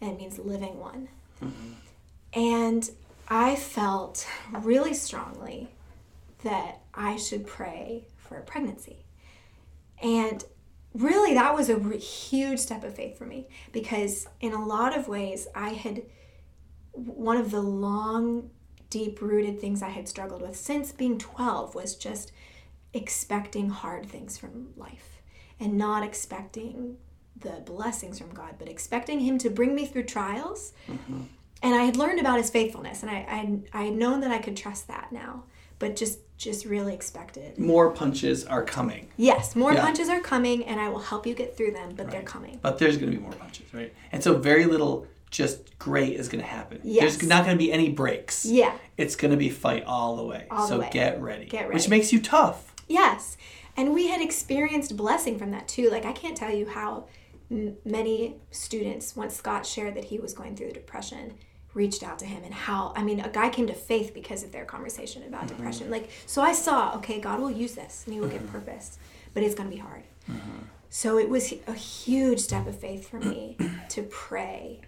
[0.00, 1.08] and it means living one.
[1.42, 1.72] Mm-hmm.
[2.34, 2.90] And
[3.28, 5.70] I felt really strongly
[6.44, 9.04] that I should pray for a pregnancy.
[10.02, 10.44] And
[10.94, 14.96] really, that was a re- huge step of faith for me because, in a lot
[14.96, 16.02] of ways, I had
[16.92, 18.50] one of the long,
[18.90, 22.32] deep rooted things I had struggled with since being 12 was just
[22.92, 25.22] expecting hard things from life
[25.58, 26.98] and not expecting
[27.42, 30.72] the blessings from God, but expecting Him to bring me through trials.
[30.88, 31.22] Mm-hmm.
[31.62, 34.38] And I had learned about His faithfulness, and I, I, I had known that I
[34.38, 35.44] could trust that now,
[35.78, 37.56] but just just really expected.
[37.56, 39.06] More punches are coming.
[39.16, 39.82] Yes, more Yeah.
[39.82, 42.58] punches are coming, and I will help you get through them, but they're coming.
[42.60, 43.94] But there's going to be more punches, right?
[44.10, 46.80] And so very little just great is going to happen.
[46.82, 47.16] Yes.
[47.16, 48.44] There's not going to be any breaks.
[48.44, 48.76] Yeah.
[48.96, 50.46] It's going to be fight all the way.
[50.50, 50.90] All the so way.
[50.92, 51.46] get ready.
[51.46, 51.74] Get ready.
[51.74, 52.74] Which makes you tough.
[52.88, 53.36] Yes.
[53.76, 55.90] And we had experienced blessing from that too.
[55.90, 57.06] Like, I can't tell you how
[57.52, 61.34] m- many students, once Scott shared that he was going through the depression,
[61.74, 64.52] reached out to him and how, I mean, a guy came to faith because of
[64.52, 65.56] their conversation about mm-hmm.
[65.56, 65.90] depression.
[65.90, 68.52] Like, so I saw, okay, God will use this and he will give mm-hmm.
[68.52, 68.98] purpose,
[69.34, 70.02] but it's going to be hard.
[70.30, 70.64] Mm-hmm.
[70.90, 73.56] So it was a huge step of faith for me
[73.88, 74.82] to pray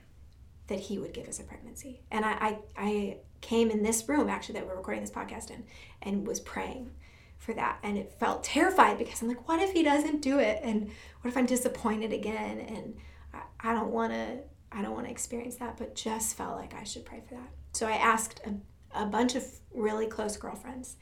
[0.66, 2.02] that he would give us a pregnancy.
[2.10, 5.64] And I, I, I came in this room actually that we're recording this podcast in
[6.02, 6.90] and was praying
[7.38, 7.78] for that.
[7.82, 10.60] And it felt terrified because I'm like, what if he doesn't do it?
[10.62, 10.90] And
[11.24, 12.58] what if I'm disappointed again?
[12.58, 12.96] And
[13.32, 16.74] I, I don't want to, I don't want to experience that, but just felt like
[16.74, 17.48] I should pray for that.
[17.72, 20.96] So I asked a, a bunch of really close girlfriends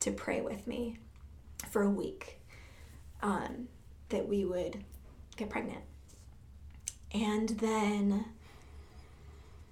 [0.00, 0.96] to pray with me
[1.68, 2.40] for a week
[3.22, 3.68] um,
[4.08, 4.82] that we would
[5.36, 5.82] get pregnant.
[7.12, 8.24] And then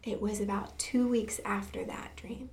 [0.03, 2.51] it was about two weeks after that dream.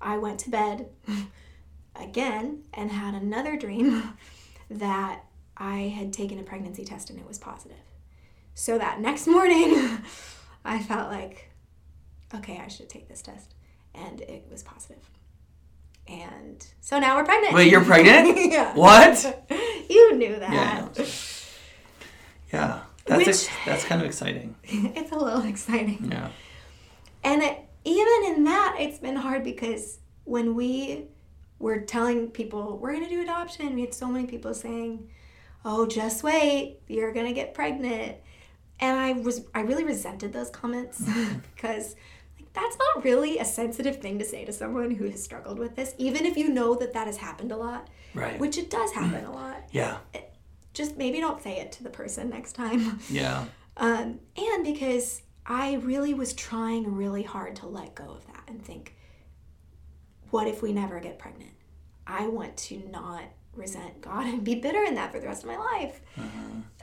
[0.00, 0.88] I went to bed
[1.96, 4.16] again and had another dream
[4.70, 5.24] that
[5.56, 7.76] I had taken a pregnancy test and it was positive.
[8.54, 9.98] So that next morning,
[10.64, 11.50] I felt like,
[12.34, 13.54] okay, I should take this test.
[13.94, 15.08] And it was positive.
[16.08, 17.54] And so now we're pregnant.
[17.54, 18.36] Wait, you're pregnant?
[18.52, 18.74] yeah.
[18.74, 19.42] What?
[19.88, 20.52] You knew that.
[20.52, 20.88] Yeah.
[22.52, 22.80] Yeah.
[23.04, 24.56] That's Which- ex- that's kind of exciting.
[24.64, 26.08] it's a little exciting.
[26.10, 26.30] Yeah.
[27.22, 31.04] And it, even in that, it's been hard because when we
[31.60, 35.08] were telling people we're going to do adoption, we had so many people saying,
[35.66, 38.16] "Oh, just wait, you're going to get pregnant."
[38.80, 41.02] And I was I really resented those comments
[41.54, 41.94] because
[42.38, 45.76] like that's not really a sensitive thing to say to someone who has struggled with
[45.76, 48.38] this, even if you know that that has happened a lot, Right.
[48.38, 49.64] which it does happen a lot.
[49.72, 49.98] yeah.
[50.74, 53.00] Just maybe don't say it to the person next time.
[53.10, 53.44] Yeah.
[53.78, 58.64] Um, and because I really was trying really hard to let go of that and
[58.64, 58.94] think,
[60.30, 61.52] what if we never get pregnant?
[62.06, 63.24] I want to not
[63.56, 66.00] resent God and be bitter in that for the rest of my life.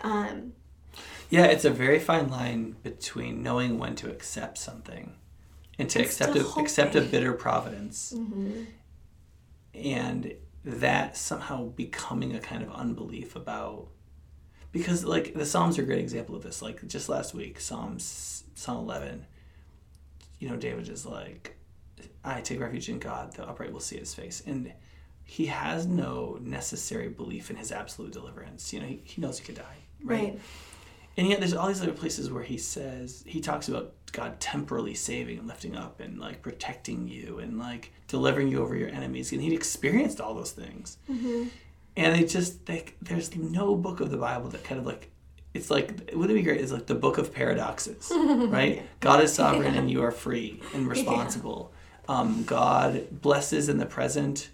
[0.01, 0.53] Um,
[1.29, 5.15] Yeah, it's a very fine line between knowing when to accept something
[5.79, 8.13] and to And accept a, accept a bitter providence.
[8.15, 8.67] Mhm.
[9.73, 13.87] and that somehow becoming a kind of unbelief about
[14.71, 16.61] because like the psalms are a great example of this.
[16.61, 19.25] Like just last week psalms psalm 11
[20.39, 21.57] you know david is like
[22.23, 24.43] i take refuge in god the upright will see his face.
[24.45, 24.71] And
[25.37, 29.45] he has no necessary belief in his absolute deliverance you know he, he knows he
[29.45, 30.37] could die Right.
[31.17, 34.93] and yet there's all these other places where he says he talks about God temporally
[34.93, 39.31] saving and lifting up and like protecting you and like delivering you over your enemies.
[39.31, 40.97] And he'd experienced all those things.
[41.09, 41.47] Mm-hmm.
[41.97, 45.09] And it just like there's no book of the Bible that kind of like
[45.55, 46.61] it's like wouldn't it be great?
[46.61, 48.11] It's like the book of paradoxes,
[48.57, 48.83] right?
[48.99, 51.71] God is sovereign and you are free and responsible.
[52.07, 54.49] Um, God blesses in the present,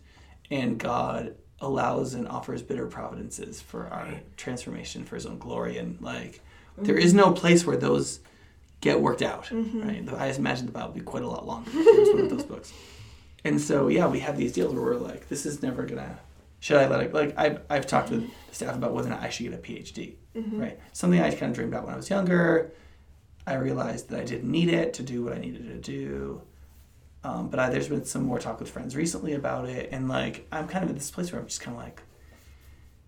[0.51, 5.77] and God allows and offers bitter providences for our transformation for His own glory.
[5.77, 6.41] And like
[6.75, 6.85] mm-hmm.
[6.85, 8.19] there is no place where those
[8.81, 9.81] get worked out, mm-hmm.
[9.81, 10.21] right?
[10.21, 11.69] I imagine the Bible would be quite a lot longer.
[11.73, 12.73] if it was one of those books.
[13.45, 16.19] And so yeah, we have these deals where we're like, this is never gonna.
[16.59, 17.13] Should I let it?
[17.13, 20.15] Like I've I've talked with staff about whether or not I should get a PhD,
[20.35, 20.59] mm-hmm.
[20.59, 20.79] right?
[20.91, 22.73] Something I kind of dreamed about when I was younger.
[23.47, 26.41] I realized that I didn't need it to do what I needed to do.
[27.23, 30.47] Um, but I, there's been some more talk with friends recently about it, and like
[30.51, 32.01] I'm kind of at this place where I'm just kind of like,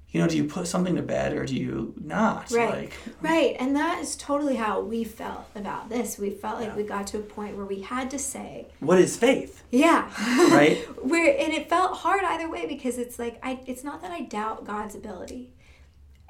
[0.09, 2.51] you know, do you put something to bed or do you not?
[2.51, 2.69] Right.
[2.69, 3.55] Like, Right.
[3.57, 6.17] And that is totally how we felt about this.
[6.17, 6.75] We felt like Yeah.
[6.75, 9.63] we got to a point where we had to say, what is faith?
[9.71, 10.09] yeah.
[10.51, 10.79] Right?
[11.01, 14.23] where and it felt hard either way because it's like I it's not that I
[14.23, 15.53] doubt God's ability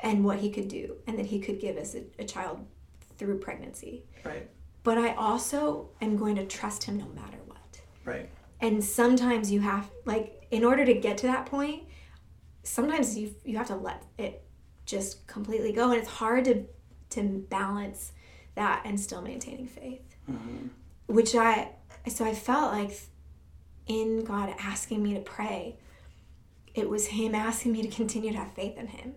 [0.03, 2.63] and what he could do and that he could give us a, a child
[3.17, 4.03] through pregnancy.
[4.23, 4.47] Right.
[4.83, 7.37] But I also am going to trust him no matter.
[8.05, 8.29] Right.
[8.59, 11.83] And sometimes you have like in order to get to that point,
[12.63, 14.43] sometimes you you have to let it
[14.85, 16.65] just completely go and it's hard to
[17.11, 18.13] to balance
[18.55, 20.15] that and still maintaining faith.
[20.29, 20.67] Mm-hmm.
[21.07, 21.69] Which I
[22.07, 22.99] so I felt like
[23.87, 25.77] in God asking me to pray,
[26.73, 29.13] it was him asking me to continue to have faith in him.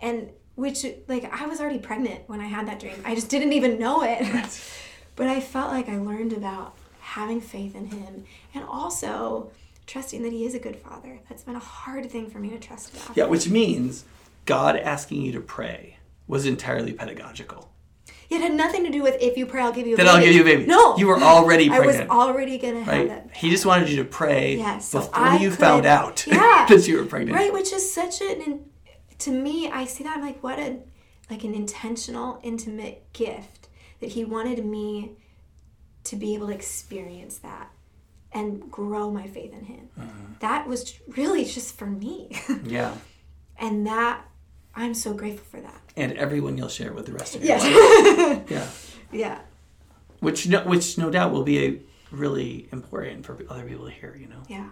[0.00, 2.96] And which like I was already pregnant when I had that dream.
[3.04, 4.60] I just didn't even know it.
[5.16, 6.76] but I felt like I learned about
[7.14, 9.50] having faith in him and also
[9.86, 11.20] trusting that he is a good father.
[11.28, 13.16] That's been a hard thing for me to trust about.
[13.16, 14.04] Yeah, which means
[14.46, 17.70] God asking you to pray was entirely pedagogical.
[18.30, 20.16] It had nothing to do with if you pray, I'll give you a Then baby.
[20.16, 20.66] I'll give you a baby.
[20.66, 20.96] No.
[20.96, 22.10] You were already pregnant.
[22.10, 23.30] I was already gonna have that.
[23.36, 26.66] He just wanted you to pray Yes, before you could- found out Yeah.
[26.68, 27.36] that you were pregnant.
[27.38, 28.64] Right, which is such an
[29.20, 30.78] to me, I see that I'm like what a
[31.30, 33.68] like an intentional, intimate gift
[34.00, 35.12] that he wanted me
[36.04, 37.70] to be able to experience that
[38.32, 39.88] and grow my faith in him.
[39.98, 40.32] Mm-hmm.
[40.40, 42.30] That was really just for me.
[42.64, 42.94] Yeah.
[43.58, 44.24] and that
[44.74, 45.80] I'm so grateful for that.
[45.96, 48.44] And everyone you'll share with the rest of your life.
[48.50, 48.66] Yeah.
[49.12, 49.38] yeah.
[50.20, 51.78] Which no, which no doubt will be a
[52.10, 54.42] really important for other people to hear, you know.
[54.48, 54.68] Yeah.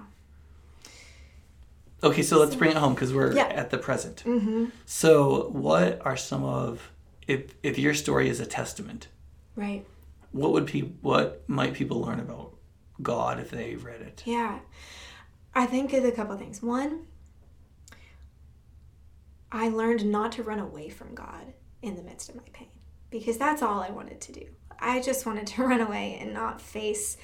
[2.05, 3.45] Okay, so let's bring it home because we're Yeah.
[3.47, 4.24] at the present.
[4.26, 4.66] Mm-hmm.
[4.87, 6.91] So, what are some of
[7.28, 9.07] if if your story is a testament,
[9.55, 9.87] Right.
[10.33, 12.55] What would people what might people learn about
[13.01, 14.22] God if they read it?
[14.26, 14.61] Yeah.
[15.55, 16.62] I think of a couple things.
[16.62, 17.07] One,
[19.51, 21.53] I learned not to run away from God
[21.83, 22.68] in the midst of my pain
[23.11, 24.47] because that's all I wanted to do.
[24.80, 27.16] I just wanted to run away and not face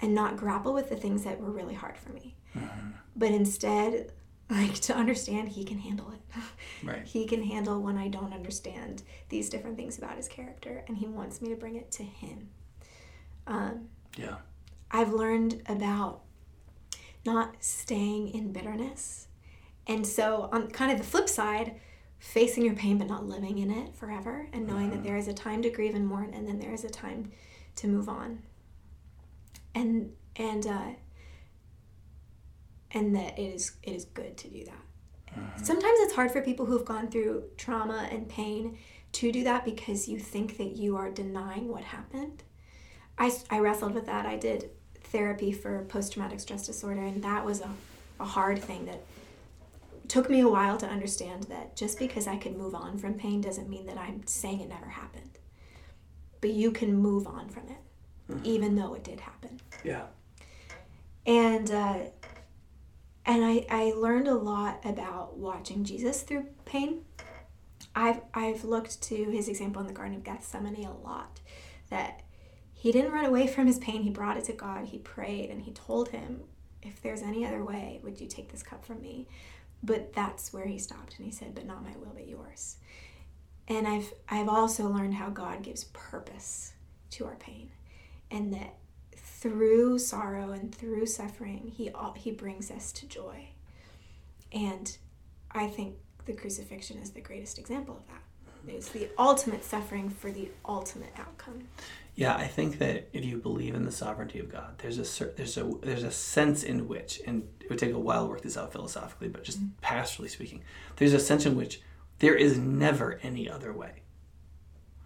[0.00, 2.36] and not grapple with the things that were really hard for me.
[2.56, 2.90] Mm-hmm.
[3.16, 4.12] But instead,
[4.50, 6.20] like to understand he can handle it.
[6.82, 7.04] Right.
[7.04, 11.06] He can handle when I don't understand these different things about his character and he
[11.06, 12.48] wants me to bring it to him.
[13.46, 14.36] Um, Yeah.
[14.90, 16.22] I've learned about
[17.24, 19.28] not staying in bitterness.
[19.86, 21.74] And so, on kind of the flip side,
[22.18, 25.32] facing your pain but not living in it forever and knowing that there is a
[25.32, 27.30] time to grieve and mourn and then there is a time
[27.76, 28.42] to move on.
[29.74, 30.90] And and uh
[32.92, 34.82] and that it is it is good to do that.
[35.62, 38.76] Sometimes it's hard for people who've gone through trauma and pain
[39.12, 42.42] to do that because you think that you are denying what happened.
[43.18, 44.26] I, I wrestled with that.
[44.26, 44.70] I did
[45.04, 47.70] therapy for post traumatic stress disorder, and that was a,
[48.18, 49.02] a hard thing that
[50.08, 53.40] took me a while to understand that just because I could move on from pain
[53.40, 55.38] doesn't mean that I'm saying it never happened.
[56.40, 59.60] But you can move on from it, even though it did happen.
[59.84, 60.06] Yeah.
[61.26, 61.98] And uh,
[63.26, 67.02] and I, I learned a lot about watching Jesus through pain.
[67.94, 71.40] I've I've looked to his example in the Garden of Gethsemane a lot.
[71.90, 72.22] That
[72.72, 75.62] he didn't run away from his pain, he brought it to God, he prayed, and
[75.62, 76.42] he told him,
[76.82, 79.28] If there's any other way, would you take this cup from me?
[79.82, 82.76] But that's where he stopped and he said, But not my will, but yours.
[83.68, 86.72] And I've I've also learned how God gives purpose
[87.12, 87.70] to our pain.
[88.30, 88.76] And that
[89.40, 93.48] through sorrow and through suffering, he he brings us to joy.
[94.52, 94.96] And
[95.50, 98.22] I think the crucifixion is the greatest example of that.
[98.68, 101.68] It's the ultimate suffering for the ultimate outcome.
[102.14, 105.56] Yeah, I think that if you believe in the sovereignty of God, there's a there's
[105.56, 108.58] a there's a sense in which, and it would take a while to work this
[108.58, 109.82] out philosophically, but just mm-hmm.
[109.82, 110.62] pastorally speaking,
[110.96, 111.80] there's a sense in which
[112.18, 114.02] there is never any other way.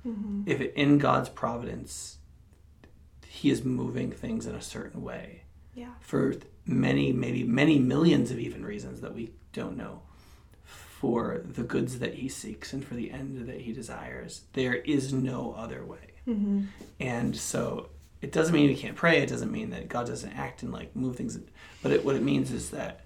[0.04, 0.42] Mm-hmm.
[0.46, 2.18] If it, in God's providence,
[3.34, 5.42] He is moving things in a certain way
[5.74, 5.94] Yeah.
[6.00, 6.34] for
[6.66, 10.02] many, maybe many millions of even reasons that we don't know,
[10.64, 15.12] for the goods that He seeks and for the end that He desires, there is
[15.12, 16.12] no other way.
[16.28, 16.62] Mm-hmm.
[17.00, 17.88] And so
[18.22, 19.20] it doesn't mean we can't pray.
[19.20, 21.38] It doesn't mean that God doesn't act and like move things.
[21.82, 23.00] But it, what it means is that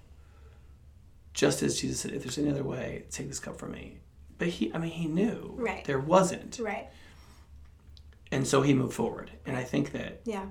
[1.33, 3.97] just as Jesus said, if there's any other way, take this cup from me.
[4.37, 5.83] But he, I mean, he knew Right.
[5.85, 6.59] there wasn't.
[6.61, 6.87] Right.
[8.31, 9.31] And so he moved forward.
[9.45, 10.45] And I think that, Yeah.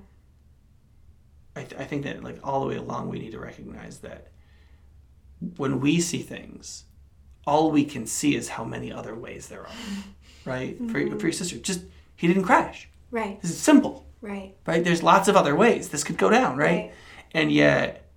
[1.54, 4.28] I, th- I think that like all the way along, we need to recognize that
[5.56, 6.84] when we see things,
[7.46, 9.72] all we can see is how many other ways there are.
[10.44, 10.78] Right?
[10.78, 11.20] For, for mm-hmm.
[11.20, 11.82] your sister, just,
[12.16, 12.88] he didn't crash.
[13.10, 13.38] Right.
[13.42, 14.06] This is simple.
[14.22, 14.54] Right.
[14.66, 14.82] right?
[14.82, 16.66] There's lots of other ways this could go down, right?
[16.66, 16.92] Right.
[17.32, 18.08] And yet,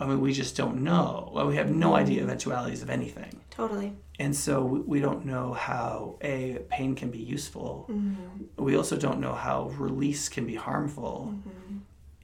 [0.00, 1.30] I mean, we just don't know.
[1.32, 3.40] Well, we have no idea eventualities of anything.
[3.50, 3.92] Totally.
[4.20, 7.86] And so we- don't know how a pain can be useful.
[7.90, 8.64] Mm-hmm.
[8.66, 11.34] We also don't know how release can be harmful.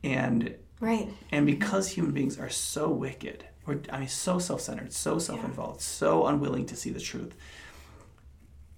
[0.05, 1.09] And Right.
[1.33, 6.27] and because human beings are so wicked, we're, I mean, so self-centered, so self-involved, so
[6.27, 7.35] unwilling to see the truth.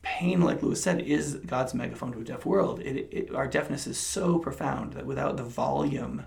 [0.02, 2.78] Pain, like Lewis said, is God's megaphone to a deaf world.
[2.80, 6.22] It, it, our deafness is so profound that without the volume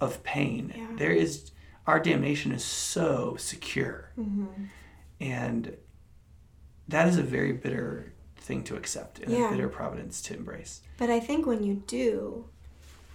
[0.00, 0.86] of pain, Yeah.
[0.98, 1.50] there is
[1.86, 4.64] our damnation is so secure, Mm-hmm.
[5.20, 5.76] and
[6.88, 9.48] that is a very bitter thing to accept and Yeah.
[9.48, 10.82] a bitter providence to embrace.
[10.98, 12.44] But I think when you do,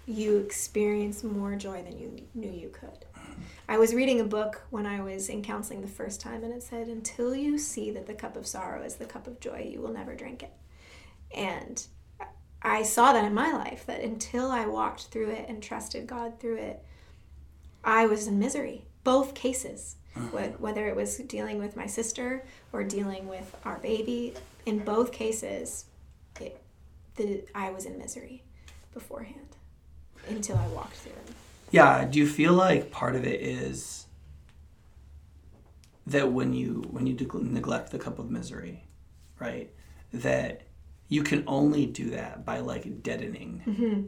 [0.08, 3.06] you experience more joy than you knew you could.
[3.68, 6.64] I was reading a book when I was in counseling the first time, and it
[6.64, 9.80] said, Until you see that the cup of sorrow is the cup of joy, you
[9.82, 10.52] will never drink it.
[11.32, 11.86] And
[12.64, 16.40] I saw that in my life, that until I walked through it and trusted God
[16.40, 16.84] through it,
[17.84, 18.86] I was in misery.
[19.04, 20.28] Both cases, Uh-huh.
[20.28, 24.34] Wh- whether it was dealing with my sister or dealing with our baby,
[24.66, 25.86] in both cases,
[26.40, 26.62] it,
[27.16, 28.44] the, I was in misery
[28.94, 29.56] beforehand
[30.28, 31.14] until I walked through.
[31.72, 34.08] Yeah, do you feel like part of it is
[36.08, 38.86] that when you when you neglect the cup of misery,
[39.40, 39.72] right?
[40.12, 40.64] That
[41.08, 44.02] you can only do that by like deadening mm-hmm.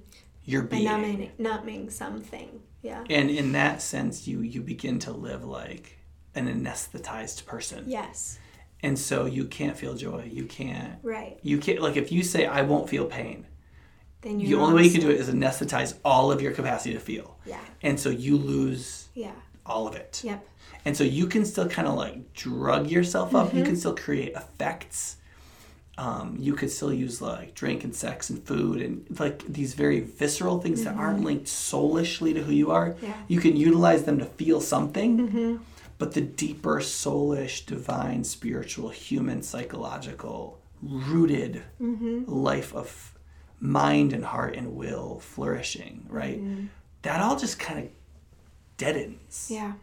[0.45, 0.85] your being.
[0.85, 2.61] numbing, numbing something.
[2.81, 3.03] Yeah.
[3.09, 5.97] And in that sense you you begin to live like
[6.35, 7.83] an anesthetized person.
[7.87, 8.39] Yes.
[8.83, 10.29] And so you can't feel joy.
[10.31, 11.37] You can't Right.
[11.43, 13.45] you can't like if you say I won't feel pain,
[14.21, 16.99] Then you're only way you can do it is anesthetize all of your capacity to
[16.99, 17.37] feel.
[17.45, 17.59] Yeah.
[17.81, 19.33] And so you lose Yeah.
[19.65, 20.21] all of it.
[20.23, 20.47] Yep.
[20.85, 23.47] And so you can still kind of like drug yourself up.
[23.47, 23.57] Mm-hmm.
[23.59, 25.17] You can still create effects.
[26.05, 28.93] Um, you could still use like drink and sex and food and
[29.23, 32.87] like these very visceral things that aren't linked soulishly to who you are.
[32.91, 33.05] Mm-hmm.
[33.05, 33.17] Yeah.
[33.33, 35.51] You can utilize them to feel something, Mm-hmm.
[35.99, 40.39] but the deeper soulish, divine, spiritual, human, psychological,
[41.11, 42.23] rooted Mm-hmm.
[42.51, 42.87] life of
[43.59, 46.39] mind and heart and will flourishing, right?
[47.03, 47.87] That all just kind of
[48.77, 49.47] deadens.
[49.51, 49.73] Yeah.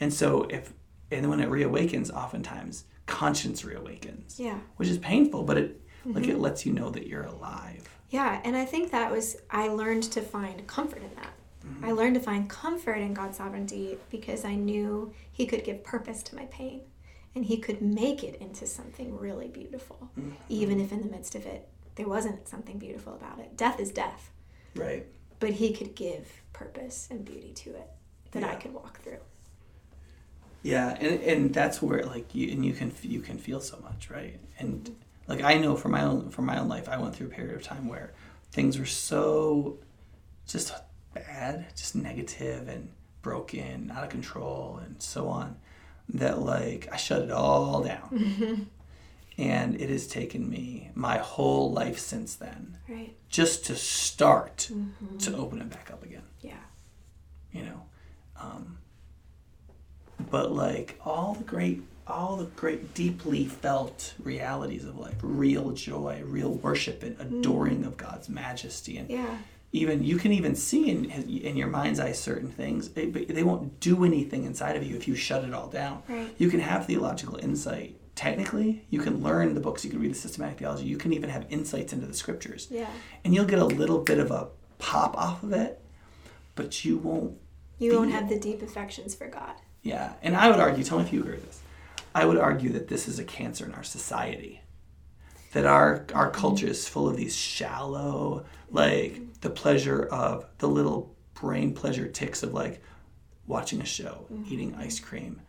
[0.00, 0.72] And so if
[1.10, 4.58] and when it reawakens, oftentimes conscience reawakens, Yeah.
[4.76, 6.40] which is painful, but it like it mm-hmm.
[6.40, 7.88] lets you know that you're alive.
[8.10, 11.32] Yeah, and I think that was I learned to find comfort in that.
[11.66, 11.84] Mm-hmm.
[11.84, 16.22] I learned to find comfort in God's sovereignty because I knew He could give purpose
[16.24, 16.82] to my pain
[17.34, 20.32] and He could make it into something really beautiful, mm-hmm.
[20.48, 23.56] even if in the midst of it there wasn't something beautiful about it.
[23.56, 24.30] Death is death,
[24.74, 25.06] Right.
[25.38, 27.90] but He could give purpose and beauty to it
[28.32, 29.18] that I could walk through.
[30.62, 34.10] Yeah, and and that's where like you and you can you can feel so much,
[34.10, 34.38] right?
[34.58, 34.94] And
[35.26, 37.56] like I know from my own from my own life, I went through a period
[37.56, 38.12] of time where
[38.52, 39.78] things were so
[40.46, 40.72] just
[41.14, 42.90] bad, just negative and
[43.22, 45.56] broken, out of control, and so on,
[46.10, 48.68] that like I shut it all down.
[49.38, 53.16] And it has taken me my whole life since then Right?
[53.30, 54.70] just to start
[55.20, 56.60] to open it back up again Yeah.
[57.50, 57.82] you know
[58.38, 58.76] um,
[60.30, 66.20] but like all the great all the great deeply felt realities of life real joy
[66.24, 69.38] real worship and adoring of god's majesty and Yeah.
[69.72, 73.42] even you can even see in in your mind's eye certain things eh, but they
[73.44, 76.34] won't do anything inside of you if you shut it all down Right.
[76.38, 80.18] you can have theological insight technically you can learn the books you can read the
[80.18, 82.90] systematic theology you can even have insights into the scriptures Yeah.
[83.24, 84.48] and you'll get a little bit of a
[84.78, 85.80] pop off of it
[86.56, 87.38] but you won't
[87.78, 89.54] You won't have the deep affections for God.
[89.82, 91.60] Yeah, and I would argue, tell me if you agree with this.
[92.14, 94.60] I would argue that this is a cancer in our society.
[95.52, 96.40] That our our mm-hmm.
[96.40, 102.42] culture is full of these shallow, like the pleasure of the little brain pleasure ticks
[102.42, 102.82] of like
[103.46, 104.52] watching a show, mm-hmm.
[104.52, 105.40] eating ice cream,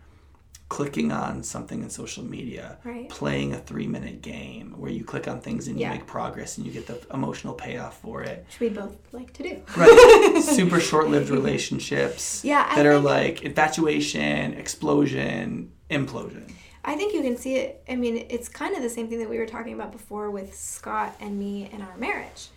[0.74, 3.08] clicking on something in social media, Right.
[3.08, 5.92] playing a three minute game where you click on things and you Yeah.
[5.92, 8.44] make progress and you get the emotional payoff for it.
[8.48, 9.62] Which we both like to do.
[9.78, 10.42] Right.
[10.60, 16.52] Super short lived relationships Yeah, I that are like infatuation, explosion, implosion.
[16.84, 17.84] I think you can see it.
[17.88, 20.56] I mean, it's kind of the same thing that we were talking about before with
[20.56, 22.50] Scott and me in our marriage.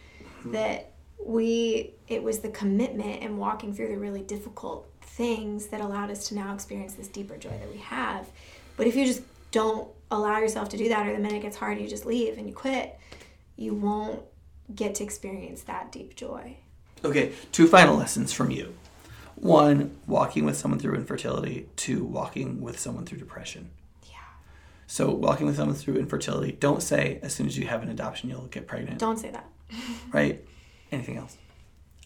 [0.43, 0.53] Hmm.
[0.53, 0.93] That
[1.25, 6.29] we, it was the commitment and walking through the really difficult things that allowed us
[6.29, 8.29] to now experience this deeper joy that we have.
[8.77, 11.57] But if you just don't allow yourself to do that, or the minute it gets
[11.57, 12.99] hard, you just leave and you quit,
[13.57, 14.21] you won't
[14.75, 16.57] get to experience that deep joy.
[17.05, 18.75] Okay, two final lessons from you.
[19.37, 21.69] One, walking with someone through infertility.
[21.77, 23.71] Two, walking with someone through depression.
[24.05, 24.17] Yeah.
[24.87, 28.29] So, walking with someone through infertility, don't say as soon as you have an adoption
[28.31, 29.47] you'll get pregnant, Don't say that.
[30.13, 30.43] right?
[30.93, 31.37] Anything else?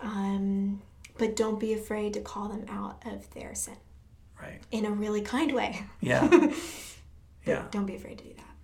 [0.00, 0.80] Um,
[1.20, 3.76] but don't be afraid to call them out of their sin
[4.40, 4.58] Right.
[4.70, 5.84] in a really kind way.
[6.00, 6.26] Yeah.
[7.46, 7.64] Yeah.
[7.70, 8.54] Don't be afraid to do that.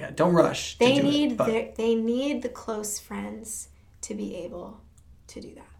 [0.00, 0.10] Yeah.
[0.10, 0.72] Don't rush.
[0.72, 3.68] to They do it, need but- their, they need the close friends
[4.02, 4.80] to be able
[5.28, 5.70] to do that.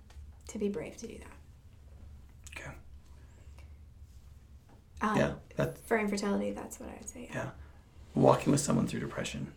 [0.49, 2.57] To be brave to do that.
[2.57, 2.71] Okay.
[5.03, 5.33] Um, Yeah.
[5.57, 7.29] That's For infertility, that's what I would say.
[7.35, 7.51] yeah.
[8.15, 9.53] Walking with someone through depression.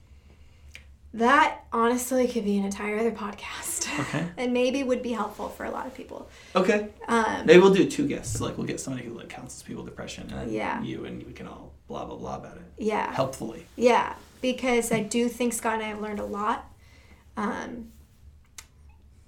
[1.14, 3.88] That honestly could be an entire other podcast.
[3.99, 4.28] Okay.
[4.38, 6.30] and maybe would be helpful for a lot of people.
[6.55, 6.89] Okay.
[7.08, 8.41] Um, Maybe we'll do two guests.
[8.41, 10.82] Like we'll get somebody who like counsels people with depression, and then Yeah.
[10.82, 13.12] you and we can all blah blah blah about it yeah.
[13.14, 13.66] helpfully.
[13.76, 16.70] Yeah, because I do think Scott and I have learned a lot.
[17.38, 17.91] Um,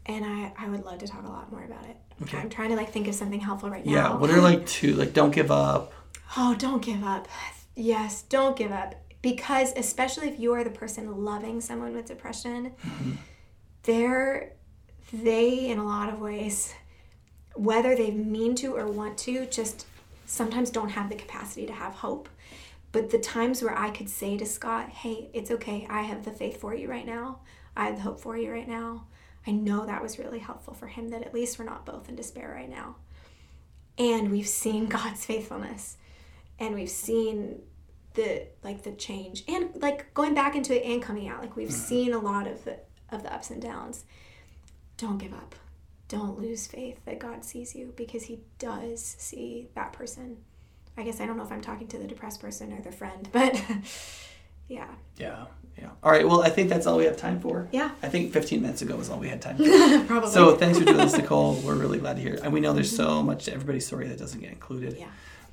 [0.05, 1.95] and I, I would love to talk a lot more about it.
[2.23, 2.37] Okay.
[2.37, 3.91] I'm trying to like think of something helpful right now.
[3.91, 4.13] Yeah.
[4.15, 5.93] What are like two like don't give up.
[6.35, 7.27] Oh, don't give up.
[7.75, 8.95] Yes, don't give up.
[9.21, 13.11] Because especially if you are the person loving someone with depression, mm-hmm.
[13.83, 14.53] they're
[15.11, 16.73] they in a lot of ways,
[17.55, 19.85] whether they mean to or want to, just
[20.25, 22.29] sometimes don't have the capacity to have hope.
[22.91, 26.31] But the times where I could say to Scott, hey, it's okay, I have the
[26.31, 27.39] faith for you right now.
[27.75, 29.05] I have the hope for you right now.
[29.45, 32.15] I know that was really helpful for him that at least we're not both in
[32.15, 32.95] despair right now.
[33.97, 35.97] And we've seen God's faithfulness
[36.59, 37.61] and we've seen
[38.19, 41.71] the like the change and like going back into it and coming out like we've
[41.73, 42.75] seen a lot of the
[43.11, 44.03] of the ups and downs
[44.97, 45.55] don't give up
[46.07, 50.37] don't lose faith that god sees you because he does see that person
[50.97, 53.29] i guess i don't know if i'm talking to the depressed person or the friend
[53.37, 53.61] but
[54.67, 55.45] yeah Yeah.
[55.77, 55.91] Yeah.
[56.03, 56.27] All right.
[56.27, 57.69] Well, I think that's all we have time for.
[57.71, 60.05] yeah I think 15 minutes ago was all we had time for.
[60.07, 61.53] probably So thanks for doing this, Nicole.
[61.65, 62.33] We're really glad to hear.
[62.33, 62.41] it.
[62.43, 64.97] And we know there's so much to everybody's story that doesn't get included.
[64.99, 65.07] yeah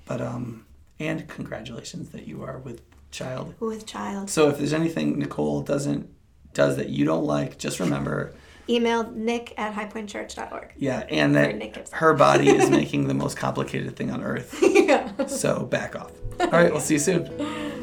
[0.04, 0.65] But um,
[0.98, 3.54] and congratulations that you are with child.
[3.60, 6.10] with child So if there's anything Nicole doesn't
[6.54, 8.32] does that you don't like, just remember,
[8.68, 14.10] email nick at highpointchurch.org yeah, and that her body is making the most complicated thing
[14.10, 14.58] on earth.
[14.62, 16.12] yeah So back off.
[16.40, 17.82] All right, we'll see you soon.